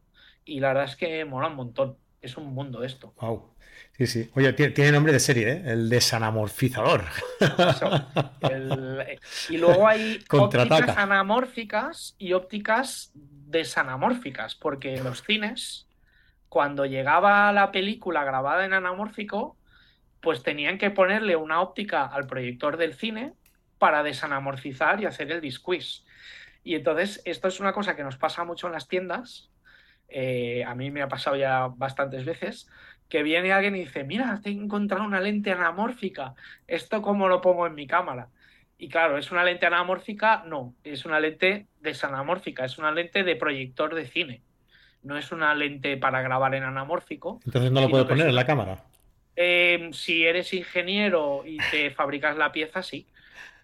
Y 0.45 0.60
la 0.60 0.69
verdad 0.69 0.86
es 0.86 0.95
que 0.95 1.25
mola 1.25 1.47
un 1.47 1.56
montón. 1.56 1.97
Es 2.21 2.38
un 2.38 2.54
mundo 2.54 2.84
esto. 2.84 3.13
Wow. 3.21 3.54
Sí, 3.93 4.08
sí. 4.08 4.30
Oye, 4.36 4.54
tiene, 4.54 4.91
nombre 4.91 5.12
de 5.12 5.19
serie, 5.19 5.52
¿eh? 5.52 5.63
El 5.65 5.89
desanamorfizador. 5.89 7.04
Y 9.49 9.58
luego 9.58 9.88
hay 9.88 10.23
ópticas 10.32 10.97
anamórficas 10.97 12.15
y 12.17 12.34
ópticas 12.34 13.12
desanamórficas, 13.13 14.56
porque 14.56 14.95
en 14.95 15.04
los 15.04 15.23
cines, 15.23 15.88
cuando 16.47 16.86
llegaba 16.86 17.52
la 17.52 17.71
película 17.71 18.23
grabada 18.23 18.65
en 18.65 18.73
anamórfico, 18.73 19.58
pues 20.21 20.43
tenían 20.43 20.78
que 20.78 20.91
ponerle 20.91 21.36
una 21.36 21.62
óptica 21.62 22.06
al 22.06 22.28
proyector 22.28 22.78
del 22.78 22.93
cine 22.93 23.34
para 23.80 24.04
desanamorfizar 24.04 25.02
y 25.02 25.06
hacer 25.06 25.32
el 25.32 25.41
disquiz. 25.41 26.06
Y 26.63 26.75
entonces, 26.75 27.21
esto 27.25 27.47
es 27.47 27.60
una 27.60 27.73
cosa 27.73 27.95
que 27.95 28.04
nos 28.04 28.17
pasa 28.17 28.43
mucho 28.43 28.67
en 28.67 28.73
las 28.73 28.88
tiendas. 28.88 29.49
Eh, 30.10 30.63
a 30.65 30.76
mí 30.76 30.91
me 30.91 31.02
ha 31.02 31.08
pasado 31.08 31.36
ya 31.36 31.67
bastantes 31.67 32.26
veces 32.26 32.67
que 33.10 33.24
viene 33.24 33.52
alguien 33.52 33.76
y 33.76 33.80
dice, 33.80 34.04
mira, 34.04 34.39
te 34.41 34.50
he 34.50 34.54
encontrado 34.54 35.04
una 35.04 35.19
lente 35.19 35.52
anamórfica, 35.52 36.36
¿esto 36.67 37.02
cómo 37.02 37.28
lo 37.28 37.41
pongo 37.41 37.65
en 37.65 37.74
mi 37.74 37.88
cámara? 37.88 38.30
Y 38.78 38.88
claro, 38.88 39.17
¿es 39.17 39.32
una 39.32 39.43
lente 39.43 39.65
anamórfica? 39.65 40.43
No, 40.45 40.76
es 40.84 41.06
una 41.06 41.19
lente 41.19 41.67
desanamórfica, 41.82 42.63
es 42.63 42.78
una 42.78 42.91
lente 42.91 43.24
de 43.24 43.36
proyector 43.36 43.93
de 43.93 44.06
cine. 44.06 44.41
No 45.02 45.17
es 45.17 45.32
una 45.32 45.54
lente 45.56 45.98
para 45.98 46.22
grabar 46.22 46.56
en 46.56 46.63
anamórfico. 46.63 47.39
Entonces 47.45 47.72
no 47.72 47.82
lo 47.82 47.89
puedo 47.89 48.08
poner 48.08 48.28
en 48.28 48.36
la 48.36 48.45
cámara. 48.45 48.84
Em, 49.36 49.91
si 49.91 50.26
eres 50.26 50.54
ingeniero 50.54 51.43
y 51.45 51.58
te 51.72 51.91
fabricas 51.91 52.38
la 52.38 52.52
pieza, 52.52 52.84
sí. 52.84 53.08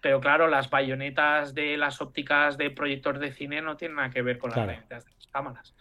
Pero 0.02 0.20
claro, 0.22 0.48
las 0.48 0.70
bayonetas 0.70 1.54
de 1.54 1.78
las 1.78 2.02
ópticas 2.02 2.58
de 2.58 2.70
proyector 2.72 3.20
de 3.20 3.32
cine 3.32 3.62
no 3.62 3.78
tienen 3.78 3.98
nada 3.98 4.10
que 4.10 4.22
ver 4.22 4.38
con 4.38 4.52
las 4.52 4.66
bayonetas 4.66 5.06
de 5.06 5.12
las 5.12 5.28
cámaras. 5.28 5.76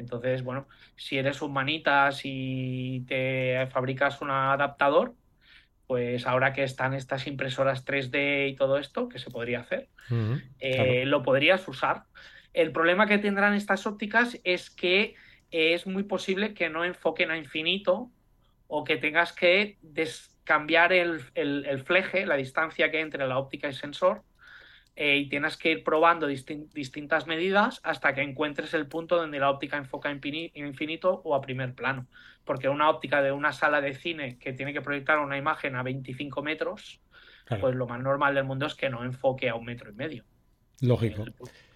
Entonces, 0.00 0.42
bueno, 0.42 0.66
si 0.96 1.18
eres 1.18 1.40
un 1.42 1.52
manitas 1.52 2.22
y 2.24 3.04
te 3.06 3.66
fabricas 3.70 4.20
un 4.20 4.30
adaptador, 4.30 5.14
pues 5.86 6.26
ahora 6.26 6.52
que 6.52 6.62
están 6.62 6.94
estas 6.94 7.26
impresoras 7.26 7.84
3D 7.84 8.50
y 8.50 8.56
todo 8.56 8.78
esto, 8.78 9.08
que 9.08 9.18
se 9.18 9.30
podría 9.30 9.60
hacer, 9.60 9.88
eh, 10.58 11.04
lo 11.06 11.22
podrías 11.22 11.66
usar. 11.68 12.04
El 12.52 12.72
problema 12.72 13.06
que 13.06 13.18
tendrán 13.18 13.54
estas 13.54 13.86
ópticas 13.86 14.38
es 14.44 14.70
que 14.70 15.14
es 15.50 15.86
muy 15.86 16.04
posible 16.04 16.54
que 16.54 16.68
no 16.68 16.84
enfoquen 16.84 17.30
a 17.30 17.36
infinito 17.36 18.10
o 18.68 18.84
que 18.84 18.96
tengas 18.96 19.32
que 19.32 19.78
cambiar 20.44 20.92
el, 20.92 21.22
el, 21.34 21.84
fleje, 21.84 22.24
la 22.24 22.36
distancia 22.36 22.90
que 22.90 22.98
hay 22.98 23.02
entre 23.02 23.26
la 23.26 23.38
óptica 23.38 23.66
y 23.66 23.70
el 23.70 23.76
sensor, 23.76 24.22
eh, 25.02 25.16
y 25.16 25.30
tienes 25.30 25.56
que 25.56 25.70
ir 25.70 25.82
probando 25.82 26.26
distintas 26.26 27.26
medidas 27.26 27.80
hasta 27.84 28.12
que 28.12 28.20
encuentres 28.20 28.74
el 28.74 28.86
punto 28.86 29.16
donde 29.16 29.38
la 29.38 29.48
óptica 29.48 29.78
enfoca 29.78 30.10
en 30.10 30.20
infinito 30.52 31.22
o 31.24 31.34
a 31.34 31.40
primer 31.40 31.74
plano. 31.74 32.06
Porque 32.44 32.68
una 32.68 32.90
óptica 32.90 33.22
de 33.22 33.32
una 33.32 33.54
sala 33.54 33.80
de 33.80 33.94
cine 33.94 34.36
que 34.36 34.52
tiene 34.52 34.74
que 34.74 34.82
proyectar 34.82 35.18
una 35.18 35.38
imagen 35.38 35.74
a 35.74 35.82
25 35.82 36.42
metros, 36.42 37.00
pues 37.48 37.74
lo 37.74 37.86
más 37.86 37.98
normal 38.02 38.34
del 38.34 38.44
mundo 38.44 38.66
es 38.66 38.74
que 38.74 38.90
no 38.90 39.02
enfoque 39.02 39.48
a 39.48 39.54
un 39.54 39.64
metro 39.64 39.88
y 39.88 39.94
medio. 39.94 40.24
Lógico. 40.82 41.24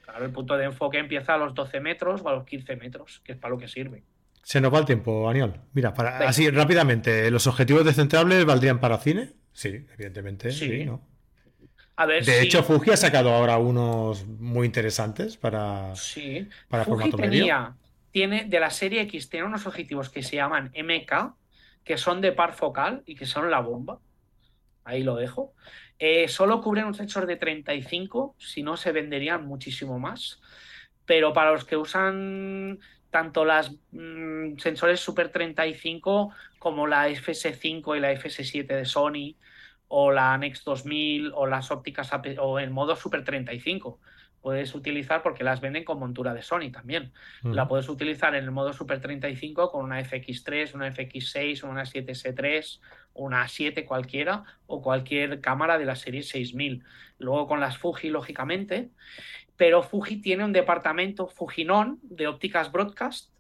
claro, 0.05 0.27
el 0.27 0.31
punto 0.31 0.59
de 0.59 0.67
enfoque 0.67 0.99
empieza 0.99 1.33
a 1.33 1.39
los 1.39 1.55
12 1.55 1.81
metros 1.81 2.21
o 2.23 2.29
a 2.29 2.35
los 2.35 2.45
15 2.45 2.77
metros, 2.77 3.23
que 3.25 3.33
es 3.33 3.39
para 3.39 3.55
lo 3.55 3.59
que 3.59 3.69
sirve. 3.69 4.03
Se 4.43 4.61
nos 4.61 4.71
va 4.71 4.81
el 4.81 4.85
tiempo, 4.85 5.31
Aniol. 5.31 5.63
Mira, 5.73 5.95
para, 5.95 6.29
así 6.29 6.51
rápidamente, 6.51 7.31
¿los 7.31 7.47
objetivos 7.47 7.87
descentrables 7.87 8.45
valdrían 8.45 8.81
para 8.81 8.99
cine? 8.99 9.33
Sí, 9.55 9.87
evidentemente. 9.95 10.51
Sí, 10.51 10.85
¿no? 10.85 11.14
De 11.97 12.43
hecho, 12.43 12.63
Fuji 12.63 12.91
ha 12.91 12.97
sacado 12.97 13.33
ahora 13.33 13.59
unos 13.59 14.27
muy 14.27 14.67
interesantes 14.67 15.37
para, 15.37 15.95
sí. 15.95 16.49
para 16.69 16.85
Fuji 16.85 17.11
tenía, 17.13 17.75
Tiene, 18.11 18.45
de 18.45 18.61
la 18.61 18.71
serie 18.71 19.03
X, 19.03 19.29
tiene 19.29 19.47
unos 19.47 19.67
objetivos 19.67 20.11
que 20.11 20.23
se 20.23 20.37
llaman 20.37 20.73
MK, 20.77 21.35
que 21.85 21.97
son 21.97 22.21
de 22.21 22.33
par 22.33 22.55
focal 22.55 23.03
y 23.07 23.15
que 23.15 23.27
son 23.27 23.51
la 23.51 23.61
bomba. 23.61 24.01
Ahí 24.85 25.03
lo 25.03 25.17
dejo. 25.17 25.53
Eh, 25.99 26.29
solo 26.29 26.61
cubren 26.61 26.87
un 26.87 26.95
sensor 26.95 27.27
de 27.27 27.37
35, 27.37 28.35
si 28.39 28.63
no 28.63 28.77
se 28.77 28.93
venderían 28.93 29.47
muchísimo 29.47 29.99
más. 29.99 30.41
Pero 31.07 31.33
para 31.33 31.53
los 31.53 31.65
que 31.65 31.77
usan 31.77 32.81
tanto 33.11 33.45
las 33.45 33.71
mm, 33.93 34.59
sensores 34.59 34.99
Super 34.99 35.31
35 35.31 36.33
como 36.59 36.87
la 36.87 37.09
FS5 37.09 37.97
y 37.97 38.01
la 38.01 38.13
FS7 38.13 38.67
de 38.67 38.85
Sony, 38.85 39.37
o 39.89 40.11
la 40.11 40.37
Nex 40.39 40.65
2000 40.65 41.33
o 41.35 41.47
las 41.47 41.71
ópticas 41.71 42.11
o 42.39 42.59
el 42.59 42.71
modo 42.71 42.97
Super 42.97 43.25
35. 43.25 44.01
Puedes 44.41 44.75
utilizar 44.75 45.23
porque 45.23 45.43
las 45.43 45.63
venden 45.63 45.85
con 45.85 45.99
montura 45.99 46.35
de 46.35 46.43
Sony 46.43 46.71
también. 46.71 47.13
La 47.43 47.67
puedes 47.67 47.89
utilizar 47.89 48.35
en 48.35 48.45
el 48.45 48.51
modo 48.51 48.75
Super 48.75 49.01
35 49.01 49.71
con 49.71 49.85
una 49.85 50.01
FX3, 50.01 50.75
una 50.75 50.93
FX6, 50.93 51.63
una 51.65 51.85
7S3, 51.85 52.81
una 53.15 53.49
7 53.49 53.87
cualquiera 53.87 54.45
o 54.67 54.83
cualquier 54.83 55.41
cámara 55.41 55.79
de 55.79 55.87
la 55.87 55.97
serie 55.97 56.23
6000. 56.23 56.85
Luego 57.19 57.47
con 57.47 57.61
las 57.61 57.79
Fuji, 57.79 58.11
lógicamente. 58.11 58.91
Pero 59.57 59.83
Fuji 59.83 60.21
tiene 60.21 60.45
un 60.45 60.53
departamento 60.53 61.27
Fujinon 61.29 61.99
de 62.03 62.27
ópticas 62.27 62.71
broadcast 62.71 63.34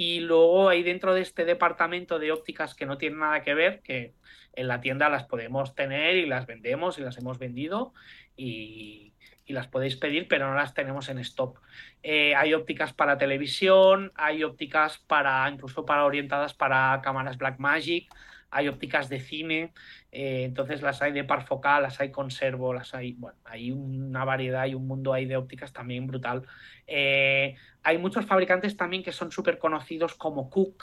y 0.00 0.20
luego 0.20 0.68
ahí 0.68 0.84
dentro 0.84 1.12
de 1.12 1.22
este 1.22 1.44
departamento 1.44 2.20
de 2.20 2.30
ópticas 2.30 2.76
que 2.76 2.86
no 2.86 2.98
tienen 2.98 3.18
nada 3.18 3.42
que 3.42 3.52
ver, 3.52 3.80
que 3.82 4.14
en 4.52 4.68
la 4.68 4.80
tienda 4.80 5.08
las 5.08 5.24
podemos 5.24 5.74
tener 5.74 6.14
y 6.14 6.24
las 6.24 6.46
vendemos 6.46 7.00
y 7.00 7.02
las 7.02 7.18
hemos 7.18 7.40
vendido 7.40 7.94
y, 8.36 9.12
las 9.48 9.66
podéis 9.66 9.96
pedir, 9.96 10.28
pero 10.28 10.46
no 10.46 10.54
las 10.54 10.72
tenemos 10.74 11.08
en 11.08 11.18
stock. 11.18 11.60
Eh, 12.04 12.36
hay 12.36 12.54
ópticas 12.54 12.92
para 12.92 13.18
televisión, 13.18 14.12
hay 14.14 14.44
ópticas 14.44 14.98
para 14.98 15.50
incluso 15.50 15.84
para 15.84 16.04
orientadas 16.04 16.54
para 16.54 17.00
cámaras 17.02 17.36
Blackmagic, 17.36 18.08
hay 18.50 18.68
ópticas 18.68 19.08
de 19.08 19.20
cine, 19.20 19.72
eh, 20.10 20.44
entonces 20.44 20.82
las 20.82 21.02
hay 21.02 21.12
de 21.12 21.24
par 21.24 21.46
focal, 21.46 21.82
las 21.82 22.00
hay 22.00 22.10
conservo, 22.10 22.72
las 22.72 22.94
hay, 22.94 23.12
bueno, 23.12 23.38
hay 23.44 23.70
una 23.72 24.24
variedad 24.24 24.66
y 24.66 24.74
un 24.74 24.86
mundo 24.86 25.12
ahí 25.12 25.26
de 25.26 25.36
ópticas 25.36 25.72
también 25.72 26.06
brutal. 26.06 26.46
Eh, 26.86 27.56
hay 27.82 27.98
muchos 27.98 28.26
fabricantes 28.26 28.76
también 28.76 29.02
que 29.02 29.12
son 29.12 29.30
súper 29.30 29.58
conocidos 29.58 30.14
como 30.14 30.50
Cook, 30.50 30.82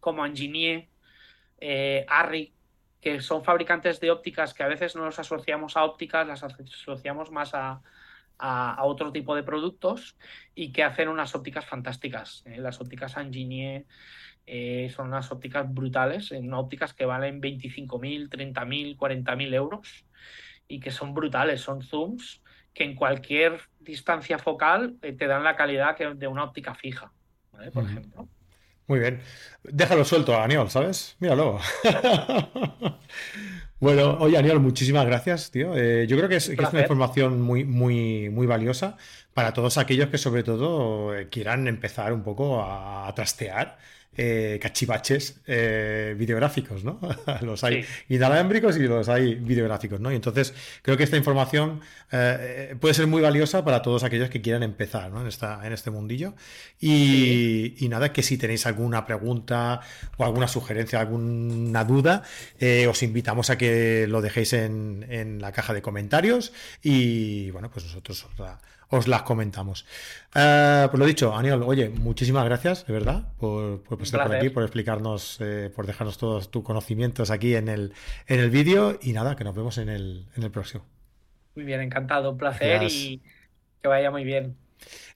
como 0.00 0.24
Engineer, 0.24 0.88
Arri, 2.08 2.56
que 3.06 3.20
son 3.20 3.44
fabricantes 3.44 4.00
de 4.00 4.10
ópticas 4.10 4.52
que 4.52 4.64
a 4.64 4.66
veces 4.66 4.96
no 4.96 5.04
los 5.04 5.16
asociamos 5.18 5.76
a 5.76 5.84
ópticas, 5.84 6.26
las 6.26 6.42
asociamos 6.42 7.30
más 7.30 7.52
a, 7.54 7.80
otro 8.82 9.12
tipo 9.12 9.36
de 9.36 9.44
productos 9.44 10.16
y 10.56 10.72
que 10.72 10.82
hacen 10.82 11.08
unas 11.08 11.32
ópticas 11.36 11.64
fantásticas. 11.64 12.42
¿eh? 12.46 12.58
Las 12.58 12.80
ópticas 12.80 13.16
Anginier 13.16 13.86
eh, 14.46 14.90
son 14.94 15.08
unas 15.08 15.30
ópticas 15.32 15.72
brutales, 15.72 16.26
son 16.26 16.52
ópticas 16.54 16.94
que 16.94 17.04
valen 17.04 17.40
25.000, 17.40 18.28
30.000, 18.28 18.96
40.000 18.96 19.54
euros 19.54 20.04
y 20.68 20.80
que 20.80 20.90
son 20.90 21.14
brutales, 21.14 21.60
son 21.60 21.82
zooms 21.82 22.42
que 22.72 22.84
en 22.84 22.94
cualquier 22.94 23.60
distancia 23.80 24.38
focal 24.38 24.96
eh, 25.02 25.12
te 25.12 25.26
dan 25.26 25.44
la 25.44 25.56
calidad 25.56 25.96
de 25.96 26.26
una 26.26 26.44
óptica 26.44 26.74
fija, 26.74 27.12
por 27.72 27.84
ejemplo. 27.84 28.28
Muy 28.86 29.00
bien. 29.00 29.20
Déjalo 29.64 30.04
suelto 30.04 30.38
Aniol, 30.40 30.70
¿sabes? 30.70 31.16
Míralo. 31.18 31.58
bueno, 33.80 34.16
oye, 34.20 34.38
Aniol, 34.38 34.60
muchísimas 34.60 35.04
gracias, 35.06 35.50
tío. 35.50 35.76
Eh, 35.76 36.06
yo 36.06 36.16
creo 36.16 36.28
que 36.28 36.36
es, 36.36 36.48
una 36.48 36.80
información 36.80 37.40
muy, 37.40 37.64
muy, 37.64 38.28
muy 38.30 38.46
valiosa 38.46 38.96
para 39.34 39.52
todos 39.52 39.76
aquellos 39.78 40.08
que, 40.08 40.18
sobre 40.18 40.44
todo, 40.44 41.16
eh, 41.16 41.28
quieran 41.28 41.66
empezar 41.66 42.12
un 42.12 42.22
poco 42.22 42.62
a, 42.62 43.12
trastear 43.16 43.78
eh, 44.16 44.58
cachivaches 44.60 45.40
eh, 45.46 46.14
videográficos, 46.16 46.84
¿no? 46.84 46.98
los 47.42 47.62
hay 47.64 47.84
inalámbricos 48.08 48.76
y 48.76 48.80
los 48.80 49.08
hay 49.08 49.34
videográficos, 49.34 50.00
¿no? 50.00 50.10
Y 50.10 50.14
entonces 50.14 50.54
creo 50.82 50.96
que 50.96 51.04
esta 51.04 51.16
información 51.16 51.80
eh, 52.10 52.74
puede 52.80 52.94
ser 52.94 53.06
muy 53.06 53.20
valiosa 53.20 53.64
para 53.64 53.82
todos 53.82 54.04
aquellos 54.04 54.30
que 54.30 54.40
quieran 54.40 54.62
empezar 54.62 55.10
¿no? 55.10 55.20
en, 55.20 55.26
esta, 55.26 55.66
en 55.66 55.72
este 55.72 55.90
mundillo. 55.90 56.34
Y, 56.80 57.74
y, 57.78 57.88
nada, 57.88 58.12
que 58.12 58.22
si 58.22 58.38
tenéis 58.38 58.66
alguna 58.66 59.04
pregunta 59.06 59.80
o 60.16 60.24
alguna 60.24 60.48
sugerencia, 60.48 61.00
alguna 61.00 61.84
duda, 61.84 62.22
os 62.88 63.02
invitamos 63.02 63.50
a 63.50 63.58
que 63.58 64.06
lo 64.08 64.22
dejéis 64.22 64.52
en, 64.54 65.06
en, 65.10 65.40
la 65.40 65.52
caja 65.52 65.74
de 65.74 65.82
comentarios 65.82 66.52
y 66.82 67.50
bueno, 67.50 67.70
pues 67.70 67.84
nosotros 67.84 68.24
os 68.24 68.38
la 68.38 68.58
os 68.88 69.08
las 69.08 69.22
comentamos. 69.22 69.84
Uh, 70.34 70.88
pues 70.88 70.98
lo 70.98 71.06
dicho, 71.06 71.34
Aniol, 71.34 71.62
oye, 71.62 71.88
muchísimas 71.88 72.44
gracias, 72.44 72.86
de 72.86 72.92
verdad, 72.92 73.32
por, 73.38 73.82
por 73.82 74.00
estar 74.02 74.26
por 74.26 74.36
aquí, 74.36 74.50
por 74.50 74.62
explicarnos, 74.62 75.38
eh, 75.40 75.70
por 75.74 75.86
dejarnos 75.86 76.18
todos 76.18 76.50
tus 76.50 76.62
conocimientos 76.62 77.30
aquí 77.30 77.54
en 77.54 77.68
el, 77.68 77.92
en 78.26 78.40
el 78.40 78.50
vídeo 78.50 78.98
y 79.02 79.12
nada, 79.12 79.36
que 79.36 79.44
nos 79.44 79.54
vemos 79.54 79.78
en 79.78 79.88
el, 79.88 80.26
en 80.36 80.42
el 80.42 80.50
próximo. 80.50 80.84
Muy 81.54 81.64
bien, 81.64 81.80
encantado, 81.80 82.30
un 82.30 82.38
placer 82.38 82.82
y 82.84 83.22
que 83.82 83.88
vaya 83.88 84.10
muy 84.10 84.24
bien. 84.24 84.56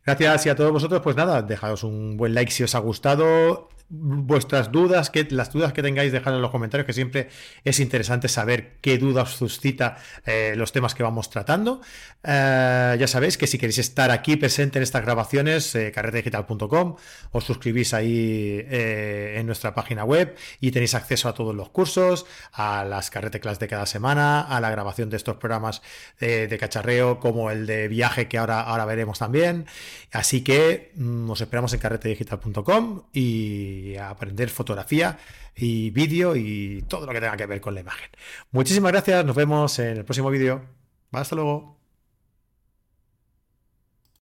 Gracias 0.04 0.46
y 0.46 0.48
a 0.48 0.56
todos 0.56 0.72
vosotros, 0.72 1.02
pues 1.02 1.14
nada, 1.14 1.42
dejaos 1.42 1.85
un 1.85 2.16
buen 2.16 2.35
like 2.35 2.50
si 2.50 2.62
os 2.62 2.74
ha 2.74 2.78
gustado, 2.78 3.68
vuestras 3.90 4.70
dudas, 4.70 5.11
que, 5.11 5.26
las 5.31 5.53
dudas 5.53 5.72
que 5.72 5.83
tengáis, 5.83 6.12
dejad 6.12 6.35
en 6.35 6.42
los 6.42 6.53
comentarios, 6.53 6.87
que 6.87 6.92
siempre 6.92 7.29
es 7.64 7.81
interesante 7.81 8.29
saber 8.29 8.76
qué 8.81 8.98
dudas 8.98 9.31
suscita 9.31 9.96
eh, 10.24 10.55
los 10.57 10.72
temas 10.72 10.94
que 10.94 11.03
vamos 11.03 11.29
tratando. 11.29 11.81
Eh, 12.22 12.96
ya 12.98 13.07
sabéis 13.09 13.37
que 13.37 13.48
si 13.48 13.59
queréis 13.59 13.79
estar 13.79 14.11
aquí 14.11 14.37
presente 14.37 14.79
en 14.79 14.85
estas 14.85 15.03
grabaciones, 15.03 15.74
eh, 15.74 15.90
carretedigital.com, 15.90 16.96
os 17.33 17.44
suscribís 17.44 17.92
ahí 17.92 18.64
eh, 18.70 19.37
en 19.38 19.46
nuestra 19.46 19.74
página 19.74 20.05
web 20.05 20.37
y 20.61 20.70
tenéis 20.70 20.94
acceso 20.94 21.29
a 21.29 21.35
todos 21.35 21.55
los 21.55 21.70
cursos, 21.70 22.26
a 22.53 22.85
las 22.85 23.11
carreteclas 23.11 23.59
de 23.59 23.66
cada 23.66 23.87
semana, 23.87 24.42
a 24.42 24.61
la 24.61 24.70
grabación 24.70 25.11
de 25.11 25.16
estos 25.16 25.37
programas 25.37 25.83
de 26.20 26.57
cacharreo, 26.59 27.18
como 27.18 27.50
el 27.50 27.66
de 27.66 27.88
viaje 27.88 28.29
que 28.29 28.38
ahora, 28.38 28.61
ahora 28.61 28.85
veremos 28.85 29.18
también. 29.18 29.66
Así 30.12 30.42
que 30.42 30.92
mm, 30.94 31.31
os 31.31 31.40
esperamos 31.40 31.72
en 31.72 31.81
carretedigital.com 31.81 33.03
y 33.12 33.80
aprender 34.01 34.49
fotografía 34.51 35.19
y 35.57 35.90
vídeo 35.90 36.37
y 36.37 36.85
todo 36.88 37.07
lo 37.07 37.12
que 37.12 37.21
tenga 37.21 37.37
que 37.37 37.47
ver 37.47 37.61
con 37.61 37.75
la 37.75 37.81
imagen. 37.81 38.09
Muchísimas 38.51 38.93
gracias, 38.93 39.25
nos 39.25 39.37
vemos 39.37 39.79
en 39.79 39.99
el 39.99 40.05
próximo 40.05 40.31
vídeo. 40.31 40.62
Hasta 41.12 41.35
luego. 41.37 41.80